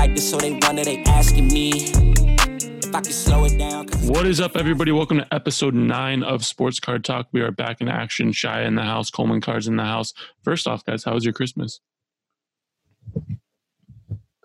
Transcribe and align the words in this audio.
like 0.00 0.14
this, 0.14 0.30
so 0.30 0.38
they 0.38 0.52
wonder 0.62 0.82
they 0.82 1.02
asking 1.02 1.48
me 1.48 1.72
if 1.74 2.94
I 2.94 3.02
can 3.02 3.12
slow 3.12 3.44
it 3.44 3.58
down. 3.58 3.86
What 4.08 4.24
is 4.24 4.40
up, 4.40 4.56
everybody? 4.56 4.92
Welcome 4.92 5.18
to 5.18 5.26
episode 5.30 5.74
nine 5.74 6.22
of 6.22 6.42
Sports 6.42 6.80
Card 6.80 7.04
Talk. 7.04 7.28
We 7.32 7.42
are 7.42 7.50
back 7.50 7.82
in 7.82 7.88
action. 7.88 8.32
Shaya 8.32 8.64
in 8.64 8.76
the 8.76 8.82
house, 8.82 9.10
Coleman 9.10 9.42
Cards 9.42 9.68
in 9.68 9.76
the 9.76 9.84
house. 9.84 10.14
First 10.42 10.66
off, 10.66 10.86
guys, 10.86 11.04
how 11.04 11.12
was 11.12 11.22
your 11.26 11.34
Christmas? 11.34 11.80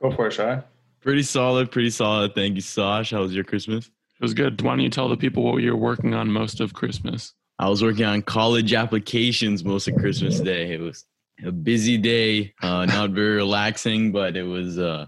Go 0.02 0.12
for 0.12 0.28
it, 0.28 0.34
Shy. 0.34 0.62
Pretty 1.00 1.24
solid, 1.24 1.72
pretty 1.72 1.90
solid. 1.90 2.36
Thank 2.36 2.56
you, 2.56 2.62
Sash. 2.62 3.12
How 3.12 3.22
was 3.22 3.34
your 3.34 3.46
Christmas? 3.46 3.86
It 3.86 4.22
was 4.22 4.34
good. 4.34 4.62
Why 4.62 4.74
don't 4.74 4.82
you 4.82 4.90
tell 4.90 5.08
the 5.08 5.16
people 5.16 5.44
what 5.44 5.64
you're 5.64 5.78
working 5.78 6.14
on 6.14 6.30
most 6.30 6.60
of 6.60 6.74
Christmas? 6.74 7.34
I 7.60 7.70
was 7.70 7.82
working 7.82 8.04
on 8.04 8.24
college 8.24 8.74
applications 8.74 9.64
most 9.64 9.88
of 9.88 9.96
Christmas 9.96 10.42
Day. 10.42 10.74
It 10.74 10.82
was 10.82 11.06
a 11.46 11.54
busy 11.54 11.98
day, 11.98 12.54
uh, 12.62 12.84
not 12.88 13.12
very 13.12 13.36
relaxing, 13.38 14.12
but 14.12 14.36
it 14.36 14.44
was 14.44 14.78
uh, 14.78 15.06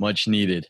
much 0.00 0.26
needed. 0.26 0.66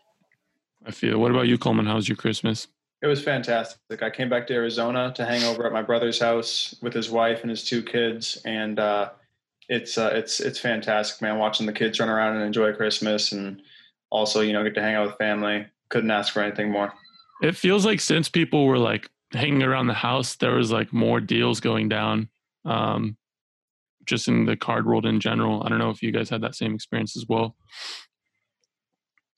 I 0.84 0.90
feel. 0.90 1.18
What 1.18 1.30
about 1.30 1.46
you, 1.46 1.56
Coleman? 1.56 1.86
How 1.86 1.94
was 1.94 2.08
your 2.08 2.16
Christmas? 2.16 2.66
It 3.02 3.06
was 3.06 3.22
fantastic. 3.22 4.02
I 4.02 4.10
came 4.10 4.28
back 4.28 4.46
to 4.48 4.54
Arizona 4.54 5.12
to 5.16 5.24
hang 5.24 5.42
over 5.44 5.66
at 5.66 5.72
my 5.72 5.82
brother's 5.82 6.18
house 6.18 6.74
with 6.82 6.92
his 6.92 7.10
wife 7.10 7.40
and 7.40 7.50
his 7.50 7.64
two 7.64 7.82
kids, 7.82 8.42
and 8.44 8.78
uh, 8.78 9.10
it's 9.68 9.96
uh, 9.96 10.10
it's 10.12 10.40
it's 10.40 10.58
fantastic, 10.58 11.22
man. 11.22 11.38
Watching 11.38 11.66
the 11.66 11.72
kids 11.72 12.00
run 12.00 12.10
around 12.10 12.36
and 12.36 12.44
enjoy 12.44 12.72
Christmas, 12.74 13.32
and 13.32 13.62
also 14.10 14.40
you 14.40 14.52
know 14.52 14.62
get 14.64 14.74
to 14.74 14.82
hang 14.82 14.96
out 14.96 15.06
with 15.06 15.16
family. 15.16 15.66
Couldn't 15.88 16.10
ask 16.10 16.32
for 16.32 16.42
anything 16.42 16.70
more. 16.70 16.92
It 17.42 17.56
feels 17.56 17.86
like 17.86 18.00
since 18.00 18.28
people 18.28 18.66
were 18.66 18.78
like 18.78 19.08
hanging 19.32 19.62
around 19.62 19.86
the 19.86 19.94
house, 19.94 20.36
there 20.36 20.56
was 20.56 20.70
like 20.70 20.92
more 20.92 21.20
deals 21.20 21.60
going 21.60 21.88
down. 21.88 22.28
Um, 22.64 23.16
just 24.04 24.28
in 24.28 24.44
the 24.44 24.56
card 24.56 24.86
world 24.86 25.06
in 25.06 25.20
general. 25.20 25.62
I 25.62 25.68
don't 25.68 25.78
know 25.78 25.90
if 25.90 26.02
you 26.02 26.10
guys 26.10 26.28
had 26.28 26.42
that 26.42 26.56
same 26.56 26.74
experience 26.74 27.16
as 27.16 27.26
well. 27.28 27.56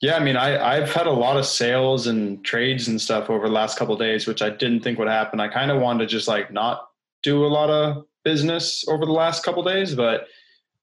Yeah, 0.02 0.16
I 0.16 0.18
mean, 0.18 0.36
I, 0.36 0.76
I've 0.76 0.92
had 0.92 1.06
a 1.06 1.12
lot 1.12 1.36
of 1.36 1.46
sales 1.46 2.08
and 2.08 2.44
trades 2.44 2.88
and 2.88 3.00
stuff 3.00 3.30
over 3.30 3.46
the 3.46 3.54
last 3.54 3.78
couple 3.78 3.96
days, 3.96 4.26
which 4.26 4.42
I 4.42 4.50
didn't 4.50 4.80
think 4.80 4.98
would 4.98 5.06
happen. 5.06 5.38
I 5.38 5.46
kind 5.46 5.70
of 5.70 5.80
wanted 5.80 6.00
to 6.00 6.06
just 6.06 6.26
like 6.26 6.52
not 6.52 6.88
do 7.22 7.44
a 7.44 7.46
lot 7.46 7.70
of 7.70 8.04
business 8.24 8.84
over 8.88 9.06
the 9.06 9.12
last 9.12 9.44
couple 9.44 9.62
days, 9.62 9.94
but 9.94 10.26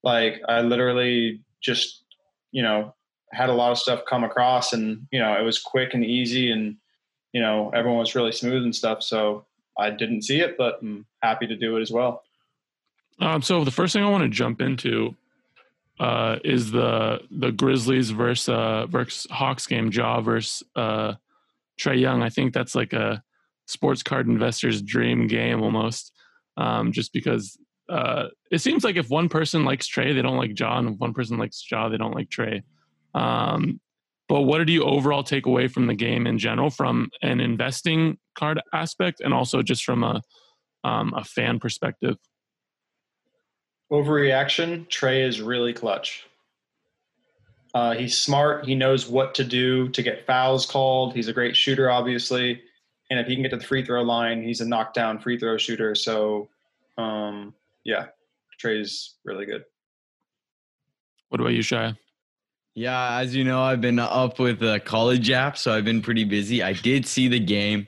like 0.03 0.41
I 0.47 0.61
literally 0.61 1.41
just, 1.61 2.05
you 2.53 2.63
know, 2.63 2.95
had 3.33 3.49
a 3.49 3.53
lot 3.53 3.73
of 3.73 3.77
stuff 3.77 4.03
come 4.09 4.23
across 4.23 4.71
and, 4.71 5.05
you 5.11 5.19
know, 5.19 5.37
it 5.37 5.43
was 5.43 5.59
quick 5.59 5.93
and 5.93 6.05
easy 6.05 6.51
and, 6.51 6.77
you 7.33 7.41
know, 7.41 7.71
everyone 7.75 7.99
was 7.99 8.15
really 8.15 8.31
smooth 8.31 8.63
and 8.63 8.73
stuff. 8.73 9.03
So 9.03 9.45
I 9.77 9.89
didn't 9.89 10.21
see 10.21 10.39
it, 10.39 10.57
but 10.57 10.79
I'm 10.81 11.05
happy 11.21 11.45
to 11.45 11.57
do 11.57 11.75
it 11.75 11.81
as 11.81 11.91
well. 11.91 12.23
Um, 13.19 13.41
so 13.41 13.65
the 13.65 13.71
first 13.71 13.91
thing 13.91 14.01
I 14.01 14.09
want 14.09 14.23
to 14.23 14.29
jump 14.29 14.61
into 14.61 15.13
uh, 15.99 16.37
is 16.43 16.71
the 16.71 17.19
the 17.29 17.51
Grizzlies 17.51 18.11
versus 18.11 18.49
uh, 18.49 18.85
versus 18.87 19.27
Hawks 19.31 19.67
game, 19.67 19.91
Ja 19.91 20.21
versus 20.21 20.63
uh, 20.75 21.13
Trae 21.79 21.99
Young. 21.99 22.23
I 22.23 22.29
think 22.29 22.53
that's 22.53 22.75
like 22.75 22.93
a 22.93 23.21
sports 23.67 24.01
card 24.01 24.27
investor's 24.27 24.81
dream 24.81 25.27
game 25.27 25.61
almost, 25.61 26.13
um, 26.57 26.91
just 26.91 27.11
because 27.11 27.57
uh, 27.89 28.27
it 28.51 28.59
seems 28.59 28.83
like 28.83 28.95
if 28.95 29.09
one 29.09 29.29
person 29.29 29.65
likes 29.65 29.89
Trae, 29.89 30.13
they 30.13 30.21
don't 30.21 30.37
like 30.37 30.57
Ja, 30.57 30.77
and 30.77 30.89
if 30.89 30.99
one 30.99 31.13
person 31.13 31.37
likes 31.37 31.65
Ja, 31.69 31.89
they 31.89 31.97
don't 31.97 32.15
like 32.15 32.29
Trae. 32.29 32.63
Um, 33.13 33.81
but 34.29 34.41
what 34.41 34.59
did 34.59 34.69
you 34.69 34.83
overall 34.83 35.23
take 35.23 35.47
away 35.47 35.67
from 35.67 35.87
the 35.87 35.95
game 35.95 36.27
in 36.27 36.37
general, 36.37 36.69
from 36.69 37.09
an 37.23 37.39
investing 37.39 38.19
card 38.35 38.61
aspect, 38.73 39.21
and 39.21 39.33
also 39.33 39.61
just 39.63 39.83
from 39.83 40.03
a 40.03 40.21
um, 40.83 41.13
a 41.15 41.23
fan 41.25 41.59
perspective? 41.59 42.15
Overreaction, 43.91 44.87
Trae 44.87 45.27
is 45.27 45.41
really 45.41 45.73
clutch. 45.73 46.27
Uh, 47.73 47.93
he's 47.93 48.17
smart. 48.17 48.65
He 48.65 48.75
knows 48.75 49.07
what 49.07 49.35
to 49.35 49.43
do 49.43 49.89
to 49.89 50.01
get 50.01 50.25
fouls 50.25 50.65
called. 50.65 51.13
He's 51.13 51.27
a 51.27 51.33
great 51.33 51.55
shooter, 51.55 51.89
obviously. 51.89 52.61
And 53.09 53.19
if 53.19 53.27
he 53.27 53.35
can 53.35 53.43
get 53.43 53.49
to 53.49 53.57
the 53.57 53.63
free 53.63 53.83
throw 53.83 54.01
line, 54.01 54.43
he's 54.43 54.61
a 54.61 54.67
knockdown 54.67 55.19
free 55.19 55.37
throw 55.39 55.57
shooter. 55.57 55.95
So, 55.95 56.49
um, 56.97 57.53
yeah, 57.83 58.07
Trae's 58.61 59.15
really 59.23 59.45
good. 59.45 59.65
What 61.29 61.41
about 61.41 61.53
you, 61.53 61.61
Shaya? 61.61 61.97
Yeah, 62.75 63.17
as 63.17 63.35
you 63.35 63.43
know, 63.43 63.61
I've 63.61 63.81
been 63.81 63.99
up 63.99 64.39
with 64.39 64.61
a 64.63 64.79
college 64.79 65.29
app, 65.31 65.57
so 65.57 65.73
I've 65.73 65.85
been 65.85 66.01
pretty 66.01 66.23
busy. 66.23 66.63
I 66.63 66.73
did 66.73 67.05
see 67.05 67.27
the 67.27 67.39
game. 67.39 67.87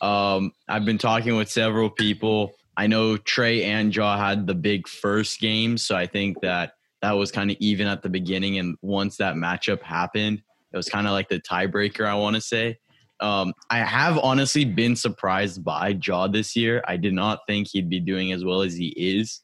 Um, 0.00 0.52
I've 0.68 0.84
been 0.84 0.98
talking 0.98 1.36
with 1.36 1.50
several 1.50 1.90
people. 1.90 2.52
I 2.78 2.86
know 2.86 3.16
Trae 3.16 3.64
and 3.64 3.94
Ja 3.94 4.16
had 4.16 4.46
the 4.46 4.54
big 4.54 4.86
first 4.86 5.40
game, 5.40 5.76
so 5.76 5.96
I 5.96 6.06
think 6.06 6.40
that 6.42 6.74
that 7.02 7.10
was 7.10 7.32
kind 7.32 7.50
of 7.50 7.56
even 7.58 7.88
at 7.88 8.02
the 8.02 8.08
beginning. 8.08 8.58
And 8.58 8.76
once 8.82 9.16
that 9.16 9.34
matchup 9.34 9.82
happened, 9.82 10.40
it 10.72 10.76
was 10.76 10.88
kind 10.88 11.08
of 11.08 11.12
like 11.12 11.28
the 11.28 11.40
tiebreaker, 11.40 12.06
I 12.06 12.14
want 12.14 12.36
to 12.36 12.40
say. 12.40 12.78
Um, 13.18 13.52
I 13.68 13.78
have 13.78 14.16
honestly 14.18 14.64
been 14.64 14.94
surprised 14.94 15.64
by 15.64 15.98
Ja 16.00 16.28
this 16.28 16.54
year. 16.54 16.84
I 16.86 16.96
did 16.96 17.14
not 17.14 17.40
think 17.48 17.66
he'd 17.66 17.90
be 17.90 17.98
doing 17.98 18.30
as 18.30 18.44
well 18.44 18.62
as 18.62 18.76
he 18.76 18.90
is. 18.96 19.40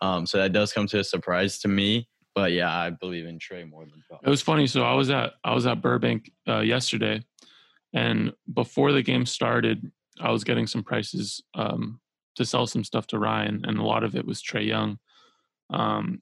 Um, 0.00 0.24
so 0.24 0.38
that 0.38 0.52
does 0.52 0.72
come 0.72 0.86
to 0.86 1.00
a 1.00 1.04
surprise 1.04 1.58
to 1.60 1.68
me. 1.68 2.08
But 2.36 2.52
yeah, 2.52 2.72
I 2.72 2.90
believe 2.90 3.26
in 3.26 3.40
Trae 3.40 3.68
more 3.68 3.86
than 3.86 4.00
Ja. 4.08 4.18
It 4.22 4.30
was 4.30 4.40
funny. 4.40 4.68
So 4.68 4.84
I 4.84 4.94
was 4.94 5.10
at 5.10 5.32
I 5.42 5.52
was 5.52 5.66
at 5.66 5.82
Burbank 5.82 6.30
uh, 6.46 6.60
yesterday, 6.60 7.24
and 7.92 8.32
before 8.54 8.92
the 8.92 9.02
game 9.02 9.26
started, 9.26 9.90
I 10.20 10.30
was 10.30 10.44
getting 10.44 10.68
some 10.68 10.84
prices 10.84 11.42
um, 11.54 11.98
to 12.38 12.44
sell 12.44 12.66
some 12.66 12.84
stuff 12.84 13.06
to 13.08 13.18
Ryan, 13.18 13.64
and 13.64 13.78
a 13.78 13.84
lot 13.84 14.04
of 14.04 14.14
it 14.14 14.24
was 14.24 14.42
Trae 14.42 14.66
Young, 14.66 14.98
um, 15.70 16.20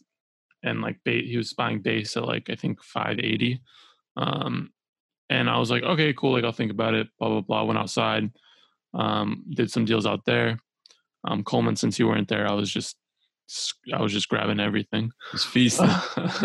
and 0.63 0.81
like 0.81 0.99
he 1.05 1.37
was 1.37 1.53
buying 1.53 1.81
base 1.81 2.17
at 2.17 2.25
like 2.25 2.51
I 2.51 2.55
think 2.55 2.83
five 2.83 3.19
eighty, 3.19 3.61
um, 4.17 4.73
and 5.29 5.49
I 5.49 5.59
was 5.59 5.71
like, 5.71 5.83
okay, 5.83 6.13
cool, 6.15 6.33
like 6.33 6.45
I'll 6.45 6.53
think 6.53 6.73
about 6.73 6.95
it. 6.95 7.09
Blah 7.19 7.29
blah 7.29 7.41
blah. 7.43 7.65
Went 7.65 7.79
outside, 7.79 8.31
um, 8.95 9.45
did 9.55 9.71
some 9.71 9.85
deals 9.85 10.07
out 10.07 10.25
there. 10.25 10.59
Um, 11.25 11.45
Coleman, 11.45 11.77
since 11.77 11.99
you 11.99 12.09
weren't 12.09 12.29
there, 12.29 12.49
I 12.49 12.55
was 12.55 12.71
just 12.71 12.97
I 13.93 14.01
was 14.01 14.13
just 14.13 14.29
grabbing 14.29 14.61
everything. 14.61 15.11
It's 15.35 15.45
feasting. 15.45 15.91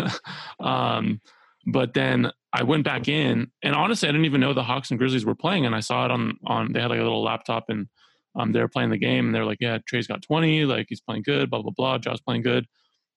um, 0.60 1.20
but 1.66 1.94
then 1.94 2.30
I 2.52 2.62
went 2.64 2.84
back 2.84 3.08
in, 3.08 3.50
and 3.62 3.74
honestly, 3.74 4.08
I 4.08 4.12
didn't 4.12 4.26
even 4.26 4.42
know 4.42 4.52
the 4.52 4.62
Hawks 4.62 4.90
and 4.90 4.98
Grizzlies 4.98 5.24
were 5.24 5.34
playing, 5.34 5.64
and 5.64 5.74
I 5.74 5.80
saw 5.80 6.04
it 6.04 6.10
on 6.10 6.36
on. 6.44 6.72
They 6.72 6.80
had 6.80 6.90
like 6.90 7.00
a 7.00 7.02
little 7.02 7.22
laptop, 7.22 7.70
and 7.70 7.88
um, 8.34 8.52
they're 8.52 8.68
playing 8.68 8.90
the 8.90 8.98
game, 8.98 9.26
and 9.26 9.34
they're 9.34 9.44
like, 9.44 9.58
"Yeah, 9.60 9.78
Trae's 9.86 10.06
got 10.06 10.22
20, 10.22 10.64
like 10.64 10.86
he's 10.88 11.00
playing 11.00 11.22
good, 11.22 11.50
blah 11.50 11.62
blah 11.62 11.72
blah." 11.76 11.98
Ja's 11.98 12.20
playing 12.20 12.42
good. 12.42 12.66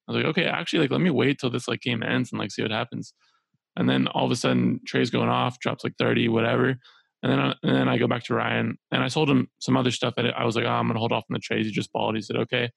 I 0.08 0.12
was 0.12 0.24
like, 0.24 0.30
"Okay, 0.32 0.46
actually, 0.46 0.80
like 0.80 0.92
let 0.92 1.02
me 1.02 1.10
wait 1.10 1.40
till 1.40 1.50
this 1.50 1.68
like 1.68 1.82
game 1.82 2.04
ends 2.04 2.32
and 2.32 2.40
like 2.40 2.52
see 2.52 2.62
what 2.62 2.72
happens." 2.72 3.14
And 3.78 3.90
then 3.90 4.08
all 4.08 4.26
of 4.26 4.32
a 4.32 4.36
sudden, 4.36 4.80
Trae's 4.86 5.10
going 5.10 5.30
off, 5.30 5.60
drops 5.60 5.84
like 5.84 5.96
30, 6.00 6.30
whatever. 6.30 6.78
And 7.24 7.32
then, 7.32 7.40
I, 7.40 7.56
and 7.64 7.76
then 7.76 7.90
I 7.90 7.98
go 7.98 8.08
back 8.08 8.24
to 8.26 8.34
Ryan, 8.36 8.78
and 8.92 9.04
I 9.04 9.08
sold 9.08 9.30
him 9.30 9.50
some 9.60 9.76
other 9.78 9.92
stuff. 9.92 10.16
That 10.16 10.38
I 10.38 10.46
was 10.46 10.56
like, 10.56 10.66
"Oh, 10.66 10.70
I'm 10.70 10.88
gonna 10.88 11.00
hold 11.00 11.12
off 11.12 11.26
on 11.30 11.34
the 11.34 11.40
trades." 11.40 11.68
He 11.68 11.74
just 11.74 11.92
balled. 11.94 12.16
He 12.16 12.22
said, 12.22 12.38
"Okay." 12.38 12.70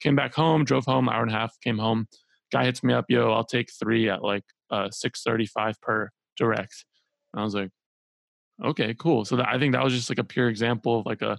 Came 0.00 0.16
back 0.16 0.34
home, 0.34 0.64
drove 0.64 0.84
home, 0.84 1.08
hour 1.08 1.22
and 1.22 1.30
a 1.30 1.34
half. 1.34 1.58
Came 1.62 1.78
home. 1.78 2.06
Guy 2.52 2.64
hits 2.66 2.82
me 2.82 2.92
up, 2.92 3.06
yo, 3.08 3.32
I'll 3.32 3.44
take 3.44 3.70
three 3.72 4.08
at 4.08 4.22
like 4.22 4.44
uh, 4.70 4.90
635 4.90 5.80
per 5.80 6.10
direct. 6.36 6.84
And 7.32 7.40
I 7.40 7.44
was 7.44 7.54
like, 7.54 7.70
okay, 8.64 8.94
cool. 8.98 9.24
So 9.24 9.36
that, 9.36 9.48
I 9.48 9.58
think 9.58 9.72
that 9.72 9.82
was 9.82 9.92
just 9.92 10.10
like 10.10 10.18
a 10.18 10.24
pure 10.24 10.48
example 10.48 11.00
of 11.00 11.06
like 11.06 11.22
a 11.22 11.38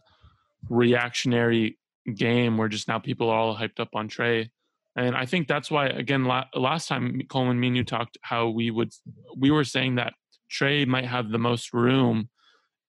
reactionary 0.70 1.78
game 2.14 2.58
where 2.58 2.68
just 2.68 2.88
now 2.88 3.00
people 3.00 3.30
are 3.30 3.38
all 3.38 3.56
hyped 3.56 3.80
up 3.80 3.90
on 3.96 4.10
Trae. 4.10 4.50
And 4.96 5.16
I 5.16 5.26
think 5.26 5.48
that's 5.48 5.70
why, 5.70 5.88
again, 5.88 6.24
la- 6.26 6.46
last 6.54 6.88
time 6.88 7.22
Coleman, 7.30 7.60
me 7.60 7.68
and 7.68 7.78
you 7.78 7.84
talked 7.84 8.18
how 8.22 8.50
we 8.50 8.72
would, 8.72 8.92
we 9.36 9.52
were 9.52 9.64
saying 9.64 9.96
that 9.96 10.14
Trae 10.50 10.88
might 10.88 11.06
have 11.06 11.30
the 11.30 11.38
most 11.38 11.74
room 11.74 12.30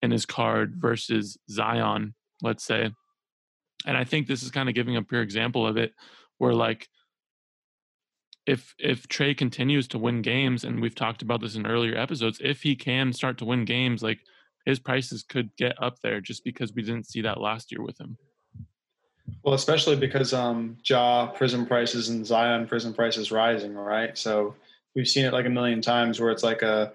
in 0.02 0.10
his 0.10 0.26
card 0.26 0.74
versus 0.76 1.36
Zion, 1.50 2.14
let's 2.42 2.64
say. 2.64 2.90
And 3.86 3.96
I 3.96 4.04
think 4.04 4.26
this 4.26 4.42
is 4.42 4.50
kind 4.50 4.68
of 4.68 4.74
giving 4.74 4.96
a 4.96 5.02
pure 5.02 5.22
example 5.22 5.66
of 5.66 5.76
it, 5.76 5.94
where 6.38 6.52
like 6.52 6.88
if 8.46 8.74
if 8.78 9.08
Trae 9.08 9.36
continues 9.36 9.88
to 9.88 9.98
win 9.98 10.22
games, 10.22 10.64
and 10.64 10.80
we've 10.80 10.94
talked 10.94 11.22
about 11.22 11.40
this 11.40 11.56
in 11.56 11.66
earlier 11.66 11.96
episodes, 11.96 12.40
if 12.42 12.62
he 12.62 12.76
can 12.76 13.12
start 13.12 13.38
to 13.38 13.44
win 13.44 13.64
games, 13.64 14.02
like 14.02 14.20
his 14.66 14.80
prices 14.80 15.22
could 15.22 15.50
get 15.56 15.80
up 15.82 16.00
there 16.02 16.20
just 16.20 16.44
because 16.44 16.74
we 16.74 16.82
didn't 16.82 17.06
see 17.06 17.22
that 17.22 17.40
last 17.40 17.72
year 17.72 17.82
with 17.82 17.98
him. 17.98 18.18
Well, 19.42 19.54
especially 19.54 19.96
because 19.96 20.34
um 20.34 20.76
Ja 20.84 21.32
Prizm 21.32 21.66
prices 21.66 22.10
and 22.10 22.26
Zion 22.26 22.66
Prizm 22.66 22.94
prices 22.94 23.32
rising, 23.32 23.74
right? 23.74 24.18
So 24.18 24.54
we've 24.94 25.08
seen 25.08 25.24
it 25.24 25.32
like 25.32 25.46
a 25.46 25.50
million 25.50 25.80
times 25.80 26.20
where 26.20 26.30
it's 26.30 26.42
like 26.42 26.62
a 26.62 26.92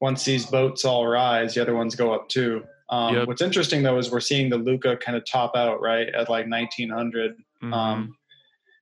once 0.00 0.24
these 0.24 0.46
boats 0.46 0.84
all 0.84 1.06
rise, 1.06 1.54
the 1.54 1.60
other 1.60 1.74
ones 1.74 1.96
go 1.96 2.14
up 2.14 2.28
too. 2.28 2.64
Um, 2.88 3.14
yep. 3.14 3.26
What's 3.26 3.42
interesting 3.42 3.82
though 3.82 3.98
is 3.98 4.10
we're 4.10 4.20
seeing 4.20 4.48
the 4.48 4.56
Luka 4.56 4.96
kind 4.96 5.16
of 5.16 5.24
top 5.26 5.56
out 5.56 5.80
right 5.80 6.08
at 6.08 6.30
like 6.30 6.48
1900. 6.48 7.32
Mm-hmm. 7.62 7.74
Um, 7.74 8.14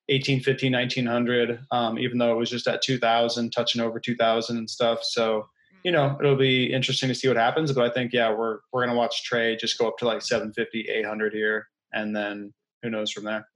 1850 0.08 0.70
1900 0.70 1.60
um, 1.72 1.98
even 1.98 2.16
though 2.16 2.30
it 2.30 2.36
was 2.36 2.48
just 2.48 2.68
at 2.68 2.80
2000 2.80 3.50
touching 3.50 3.80
over 3.80 3.98
2000 3.98 4.56
and 4.56 4.70
stuff 4.70 5.02
so 5.02 5.48
you 5.86 5.92
know 5.92 6.16
it'll 6.18 6.34
be 6.34 6.72
interesting 6.72 7.08
to 7.08 7.14
see 7.14 7.28
what 7.28 7.36
happens 7.36 7.72
but 7.72 7.88
i 7.88 7.94
think 7.94 8.12
yeah 8.12 8.28
we're 8.28 8.58
we're 8.72 8.84
going 8.84 8.90
to 8.90 8.96
watch 8.96 9.22
Trae 9.30 9.56
just 9.56 9.78
go 9.78 9.86
up 9.86 9.96
to 9.98 10.04
like 10.04 10.20
750 10.20 10.88
800 10.90 11.32
here 11.32 11.68
and 11.92 12.14
then 12.14 12.52
who 12.82 12.90
knows 12.90 13.12
from 13.12 13.22
there 13.24 13.46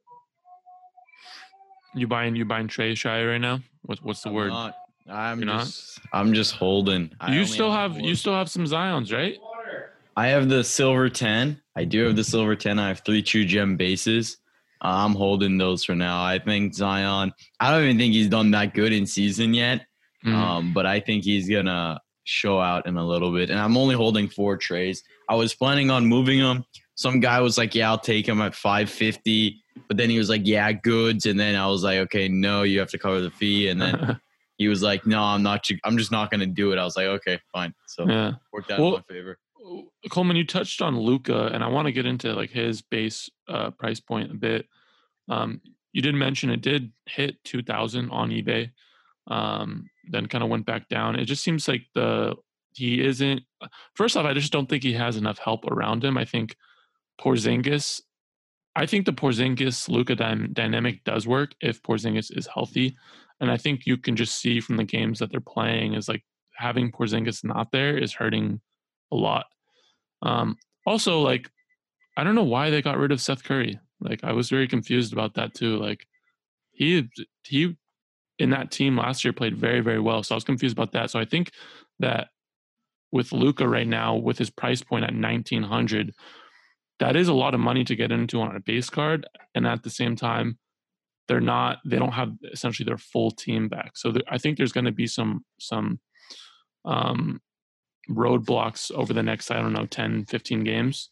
you 1.93 2.06
buying 2.06 2.37
you 2.37 2.44
buying 2.44 2.69
Trae 2.69 2.97
shy 2.97 3.25
right 3.25 3.38
now 3.38 3.59
what's 3.82 4.00
what's 4.03 4.23
the 4.23 4.29
I'm 4.29 4.35
word 4.37 4.50
not, 4.50 4.77
I'm 5.09 5.41
You're 5.41 5.47
not? 5.47 5.65
just 5.65 6.00
I'm 6.12 6.32
just 6.32 6.55
holding. 6.55 7.11
I 7.21 7.35
you 7.35 7.44
still 7.44 7.73
have 7.73 7.99
you 7.99 8.15
still 8.15 8.35
have 8.35 8.49
some 8.49 8.65
Zions, 8.65 9.12
right? 9.12 9.37
I 10.17 10.29
have 10.29 10.49
the 10.49 10.62
silver 10.62 11.09
10. 11.09 11.61
I 11.77 11.85
do 11.85 12.05
have 12.05 12.17
the 12.17 12.25
silver 12.25 12.55
10. 12.55 12.79
I 12.79 12.88
have 12.88 13.03
three 13.05 13.23
true 13.23 13.44
gem 13.44 13.77
bases. 13.77 14.37
I'm 14.82 15.15
holding 15.15 15.59
those 15.59 15.85
for 15.85 15.94
now. 15.94 16.23
I 16.23 16.38
think 16.38 16.75
Zion, 16.75 17.32
I 17.59 17.71
don't 17.71 17.85
even 17.85 17.99
think 17.99 18.12
he's 18.12 18.29
done 18.29 18.50
that 18.53 18.75
good 18.75 18.93
in 18.93 19.06
season 19.06 19.55
yet. 19.55 19.87
Mm. 20.25 20.35
Um, 20.35 20.73
but 20.73 20.87
I 20.87 21.00
think 21.00 21.25
he's 21.25 21.49
going 21.49 21.67
to 21.67 21.99
show 22.25 22.61
out 22.61 22.87
in 22.87 22.96
a 22.96 23.06
little 23.06 23.32
bit. 23.32 23.50
And 23.50 23.58
I'm 23.58 23.76
only 23.76 23.94
holding 23.94 24.28
four 24.28 24.58
Traes. 24.58 25.02
I 25.28 25.34
was 25.34 25.55
planning 25.55 25.90
on 25.90 26.06
moving 26.06 26.40
them. 26.40 26.64
Some 26.94 27.20
guy 27.20 27.40
was 27.40 27.56
like, 27.56 27.75
yeah, 27.75 27.90
I'll 27.90 27.99
take 27.99 28.28
him 28.28 28.40
at 28.40 28.55
550. 28.55 29.62
But 29.88 29.96
then 29.96 30.11
he 30.11 30.19
was 30.19 30.28
like, 30.28 30.43
yeah, 30.44 30.70
goods. 30.72 31.26
And 31.26 31.40
then 31.40 31.56
I 31.56 31.67
was 31.67 31.82
like, 31.82 31.99
okay, 31.99 32.28
no, 32.28 32.62
you 32.62 32.78
have 32.78 32.90
to 32.90 32.99
cover 32.99 33.20
the 33.20 33.31
fee. 33.31 33.69
And 33.69 33.81
then 33.81 34.20
he 34.58 34.69
was 34.69 34.82
like, 34.82 35.06
no, 35.06 35.22
I'm 35.22 35.43
not, 35.43 35.67
I'm 35.84 35.96
just 35.96 36.12
not 36.12 36.31
going 36.31 36.40
to 36.40 36.46
do 36.46 36.72
it. 36.72 36.78
I 36.78 36.84
was 36.84 36.96
like, 36.96 37.06
okay, 37.06 37.40
fine. 37.52 37.75
So 37.87 38.06
yeah. 38.06 38.32
worked 38.52 38.70
out 38.70 38.81
Well, 38.81 38.88
in 38.88 39.05
my 39.08 39.14
favor. 39.14 39.38
Coleman, 40.11 40.37
you 40.37 40.46
touched 40.46 40.82
on 40.82 40.99
Luka, 40.99 41.46
and 41.46 41.62
I 41.62 41.69
want 41.69 41.87
to 41.87 41.93
get 41.93 42.06
into 42.06 42.34
like 42.34 42.50
his 42.50 42.82
base 42.82 43.31
uh, 43.49 43.70
price 43.70 44.00
point 44.00 44.31
a 44.31 44.34
bit. 44.34 44.67
Um, 45.28 45.61
you 45.93 46.02
did 46.02 46.14
mention 46.14 46.50
it 46.50 46.62
did 46.62 46.93
hit 47.06 47.43
two 47.44 47.62
thousand 47.62 48.11
on 48.11 48.31
eBay, 48.31 48.70
um, 49.26 49.88
then 50.11 50.27
kind 50.27 50.45
of 50.45 50.51
went 50.51 50.67
back 50.67 50.89
down. 50.89 51.19
It 51.19 51.25
just 51.25 51.43
seems 51.43 51.69
like 51.69 51.87
the 51.95 52.35
he 52.73 53.05
isn't. 53.05 53.43
First 53.95 54.17
off, 54.17 54.27
I 54.27 54.33
just 54.33 54.53
don't 54.53 54.69
think 54.69 54.83
he 54.83 54.93
has 54.93 55.17
enough 55.17 55.39
help 55.39 55.67
around 55.67 56.05
him. 56.05 56.17
I 56.17 56.25
think 56.25 56.57
Porzingis. 57.21 58.01
I 58.77 58.87
think 58.87 59.05
the 59.05 59.12
Porzingis 59.12 59.89
Luka 59.89 60.15
dy- 60.15 60.49
dynamic 60.53 61.03
does 61.05 61.27
work 61.27 61.55
if 61.61 61.83
Porzingis 61.83 62.37
is 62.37 62.47
healthy, 62.47 62.97
and 63.41 63.51
I 63.51 63.57
think 63.57 63.87
you 63.87 63.97
can 63.97 64.17
just 64.17 64.41
see 64.41 64.61
from 64.61 64.77
the 64.77 64.85
games 64.85 65.19
that 65.19 65.31
they're 65.31 65.41
playing 65.41 65.95
is 65.95 66.09
like 66.09 66.23
having 66.55 66.93
Porzingis 66.93 67.43
not 67.43 67.73
there 67.73 67.99
is 67.99 68.13
hurting 68.13 68.61
a 69.11 69.17
lot. 69.17 69.47
Um, 70.23 70.56
also, 70.87 71.21
like, 71.21 71.51
I 72.17 72.25
don't 72.25 72.35
know 72.35 72.45
why 72.45 72.71
they 72.71 72.83
got 72.83 72.99
rid 72.99 73.13
of 73.13 73.21
Seth 73.21 73.43
Curry. 73.43 73.81
Like, 74.01 74.23
I 74.23 74.33
was 74.33 74.49
very 74.49 74.69
confused 74.69 75.13
about 75.13 75.35
that 75.35 75.55
too. 75.55 75.77
Like, 75.79 76.06
he 76.73 77.09
he 77.45 77.77
in 78.41 78.51
that 78.51 78.71
team 78.71 78.97
last 78.97 79.25
year 79.25 79.33
played 79.33 79.57
very 79.57 79.81
very 79.81 80.01
well, 80.01 80.23
so 80.23 80.35
I 80.35 80.37
was 80.37 80.45
confused 80.45 80.77
about 80.77 80.93
that. 80.93 81.11
So 81.11 81.19
I 81.19 81.25
think 81.25 81.53
that 81.99 82.29
with 83.13 83.33
Luka 83.33 83.69
right 83.69 83.87
now, 83.87 84.17
with 84.17 84.39
his 84.39 84.51
price 84.51 84.83
point 84.83 85.05
at 85.05 85.15
nineteen 85.15 85.63
hundred, 85.63 86.15
that 86.99 87.17
is 87.17 87.29
a 87.29 87.35
lot 87.35 87.55
of 87.55 87.61
money 87.61 87.85
to 87.85 87.97
get 87.97 88.11
into 88.11 88.41
on 88.41 88.57
a 88.57 88.61
base 88.61 88.91
card, 88.91 89.27
and 89.55 89.67
at 89.67 89.83
the 89.83 89.91
same 89.91 90.17
time, 90.17 90.59
they're 91.29 91.41
not 91.41 91.79
they 91.85 91.99
don't 91.99 92.13
have 92.13 92.33
essentially 92.53 92.85
their 92.85 92.99
full 92.99 93.31
team 93.31 93.69
back. 93.69 93.97
So 93.97 94.13
there, 94.13 94.23
I 94.29 94.39
think 94.39 94.57
there's 94.57 94.73
going 94.73 94.87
to 94.87 94.93
be 94.93 95.07
some 95.07 95.45
some 95.59 96.01
um 96.85 97.41
roadblocks 98.09 98.91
over 98.93 99.13
the 99.13 99.23
next, 99.23 99.51
I 99.51 99.61
don't 99.61 99.73
know, 99.73 99.87
10, 99.87 100.25
15 100.25 100.65
games 100.65 101.11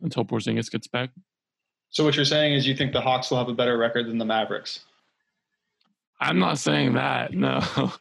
until 0.00 0.24
Porzingis 0.24 0.70
gets 0.70 0.88
back. 0.88 1.10
So 1.90 2.04
what 2.04 2.16
you're 2.16 2.24
saying 2.24 2.54
is 2.54 2.66
you 2.66 2.74
think 2.74 2.92
the 2.92 3.00
Hawks 3.00 3.30
will 3.30 3.38
have 3.38 3.48
a 3.48 3.54
better 3.54 3.76
record 3.78 4.08
than 4.08 4.18
the 4.18 4.24
Mavericks? 4.24 4.80
I'm 6.22 6.38
not 6.38 6.58
saying 6.58 6.94
that. 6.94 7.32
No, 7.32 7.60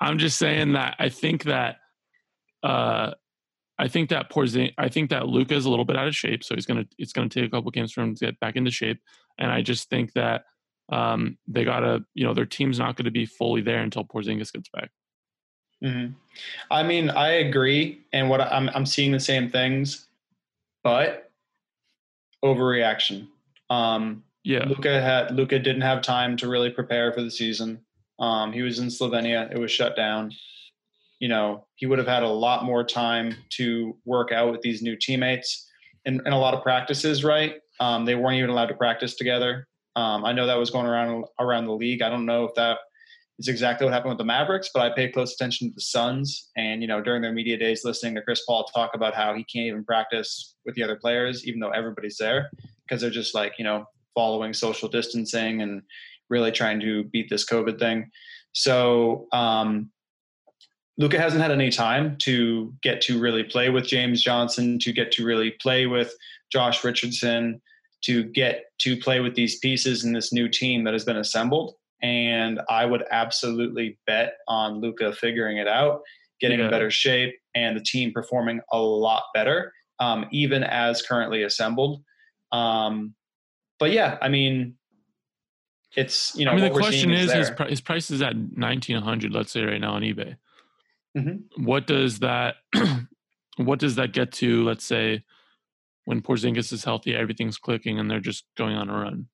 I'm 0.00 0.18
just 0.18 0.38
saying 0.38 0.72
that 0.72 0.96
I 0.98 1.08
think 1.08 1.44
that, 1.44 1.76
uh, 2.62 3.12
I 3.78 3.88
think 3.88 4.10
that 4.10 4.30
Porzing, 4.30 4.72
I 4.78 4.88
think 4.88 5.10
that 5.10 5.26
Luka 5.26 5.54
is 5.54 5.66
a 5.66 5.70
little 5.70 5.84
bit 5.84 5.96
out 5.96 6.08
of 6.08 6.16
shape, 6.16 6.44
so 6.44 6.54
he's 6.54 6.66
gonna. 6.66 6.86
It's 6.98 7.12
gonna 7.12 7.28
take 7.28 7.44
a 7.44 7.50
couple 7.50 7.70
games 7.70 7.92
for 7.92 8.02
him 8.02 8.14
to 8.14 8.24
get 8.26 8.40
back 8.40 8.56
into 8.56 8.70
shape, 8.70 9.00
and 9.38 9.50
I 9.50 9.62
just 9.62 9.90
think 9.90 10.12
that 10.14 10.44
um, 10.90 11.36
they 11.46 11.64
gotta, 11.64 12.04
you 12.14 12.24
know, 12.24 12.32
their 12.32 12.46
team's 12.46 12.78
not 12.78 12.96
going 12.96 13.06
to 13.06 13.10
be 13.10 13.26
fully 13.26 13.60
there 13.60 13.80
until 13.82 14.04
Porzingis 14.04 14.52
gets 14.52 14.68
back. 14.72 14.90
hmm 15.82 16.06
I 16.70 16.82
mean, 16.82 17.10
I 17.10 17.28
agree, 17.28 18.02
and 18.12 18.30
what 18.30 18.40
I'm 18.40 18.70
I'm 18.70 18.86
seeing 18.86 19.12
the 19.12 19.20
same 19.20 19.50
things, 19.50 20.06
but 20.82 21.30
overreaction. 22.44 23.28
Um, 23.68 24.22
Yeah, 24.46 24.64
Luka 24.64 25.00
had 25.02 25.34
Luka 25.34 25.58
didn't 25.58 25.82
have 25.82 26.02
time 26.02 26.36
to 26.36 26.46
really 26.46 26.70
prepare 26.70 27.12
for 27.12 27.20
the 27.20 27.32
season. 27.32 27.80
Um, 28.20 28.52
he 28.52 28.62
was 28.62 28.78
in 28.78 28.86
Slovenia; 28.86 29.50
it 29.50 29.58
was 29.58 29.72
shut 29.72 29.96
down. 29.96 30.30
You 31.18 31.26
know, 31.26 31.66
he 31.74 31.86
would 31.86 31.98
have 31.98 32.06
had 32.06 32.22
a 32.22 32.28
lot 32.28 32.64
more 32.64 32.84
time 32.84 33.34
to 33.56 33.96
work 34.04 34.30
out 34.30 34.52
with 34.52 34.60
these 34.60 34.82
new 34.82 34.94
teammates 34.94 35.68
and, 36.04 36.20
and 36.24 36.32
a 36.32 36.36
lot 36.36 36.54
of 36.54 36.62
practices. 36.62 37.24
Right? 37.24 37.54
Um, 37.80 38.04
they 38.04 38.14
weren't 38.14 38.36
even 38.36 38.50
allowed 38.50 38.66
to 38.66 38.76
practice 38.76 39.16
together. 39.16 39.66
Um, 39.96 40.24
I 40.24 40.32
know 40.32 40.46
that 40.46 40.54
was 40.54 40.70
going 40.70 40.86
around 40.86 41.24
around 41.40 41.66
the 41.66 41.72
league. 41.72 42.00
I 42.00 42.08
don't 42.08 42.24
know 42.24 42.44
if 42.44 42.54
that 42.54 42.78
is 43.40 43.48
exactly 43.48 43.84
what 43.84 43.94
happened 43.94 44.10
with 44.10 44.18
the 44.18 44.24
Mavericks, 44.24 44.70
but 44.72 44.80
I 44.80 44.94
pay 44.94 45.10
close 45.10 45.34
attention 45.34 45.70
to 45.70 45.74
the 45.74 45.80
Suns. 45.80 46.52
And 46.56 46.82
you 46.82 46.86
know, 46.86 47.00
during 47.00 47.20
their 47.20 47.32
media 47.32 47.58
days, 47.58 47.84
listening 47.84 48.14
to 48.14 48.22
Chris 48.22 48.44
Paul 48.46 48.62
talk 48.72 48.94
about 48.94 49.12
how 49.12 49.34
he 49.34 49.42
can't 49.42 49.66
even 49.66 49.84
practice 49.84 50.54
with 50.64 50.76
the 50.76 50.84
other 50.84 50.94
players, 50.94 51.44
even 51.48 51.58
though 51.58 51.70
everybody's 51.70 52.16
there, 52.16 52.48
because 52.86 53.00
they're 53.00 53.10
just 53.10 53.34
like 53.34 53.54
you 53.58 53.64
know 53.64 53.86
following 54.16 54.52
social 54.52 54.88
distancing 54.88 55.62
and 55.62 55.82
really 56.28 56.50
trying 56.50 56.80
to 56.80 57.04
beat 57.04 57.30
this 57.30 57.46
COVID 57.46 57.78
thing. 57.78 58.10
So 58.52 59.26
um, 59.32 59.90
Luka 60.98 61.18
hasn't 61.20 61.42
had 61.42 61.52
any 61.52 61.70
time 61.70 62.16
to 62.22 62.74
get 62.82 63.00
to 63.02 63.20
really 63.20 63.44
play 63.44 63.68
with 63.68 63.86
James 63.86 64.22
Johnson, 64.22 64.78
to 64.80 64.92
get 64.92 65.12
to 65.12 65.24
really 65.26 65.52
play 65.60 65.86
with 65.86 66.12
Josh 66.50 66.82
Richardson, 66.82 67.60
to 68.04 68.24
get 68.24 68.64
to 68.78 68.96
play 68.96 69.20
with 69.20 69.34
these 69.34 69.58
pieces 69.58 70.04
in 70.04 70.12
this 70.12 70.32
new 70.32 70.48
team 70.48 70.84
that 70.84 70.94
has 70.94 71.04
been 71.04 71.18
assembled. 71.18 71.74
And 72.02 72.60
I 72.70 72.86
would 72.86 73.04
absolutely 73.10 73.98
bet 74.06 74.34
on 74.48 74.80
Luka 74.80 75.12
figuring 75.12 75.58
it 75.58 75.68
out, 75.68 76.00
getting 76.40 76.58
Yeah. 76.58 76.66
in 76.66 76.70
better 76.70 76.90
shape, 76.90 77.34
and 77.54 77.76
the 77.76 77.82
team 77.82 78.12
performing 78.12 78.60
a 78.72 78.78
lot 78.78 79.24
better, 79.34 79.72
um, 79.98 80.26
even 80.30 80.62
as 80.62 81.02
currently 81.02 81.42
assembled. 81.42 82.02
Um, 82.52 83.14
but 83.78 83.92
yeah, 83.92 84.18
I 84.20 84.28
mean, 84.28 84.74
it's 85.96 86.34
you 86.36 86.44
know. 86.44 86.52
I 86.52 86.56
mean, 86.56 86.64
the 86.64 86.70
question 86.70 87.12
is, 87.12 87.50
pri- 87.50 87.74
price 87.84 88.10
is 88.10 88.22
at 88.22 88.36
1900 88.36 89.32
let's 89.32 89.52
say 89.52 89.62
right 89.62 89.80
now 89.80 89.92
on 89.92 90.02
eBay. 90.02 90.36
Mhm. 91.16 91.44
What 91.56 91.86
does 91.86 92.18
that, 92.18 92.56
what 93.56 93.78
does 93.78 93.94
that 93.94 94.12
get 94.12 94.32
to, 94.32 94.64
let's 94.64 94.84
say, 94.84 95.24
when 96.04 96.20
Porzingis 96.20 96.72
is 96.72 96.84
healthy, 96.84 97.14
everything's 97.16 97.56
clicking 97.56 97.98
and 97.98 98.10
they're 98.10 98.20
just 98.20 98.44
going 98.56 98.76
on 98.76 98.90
a 98.90 98.92
run? 98.92 99.28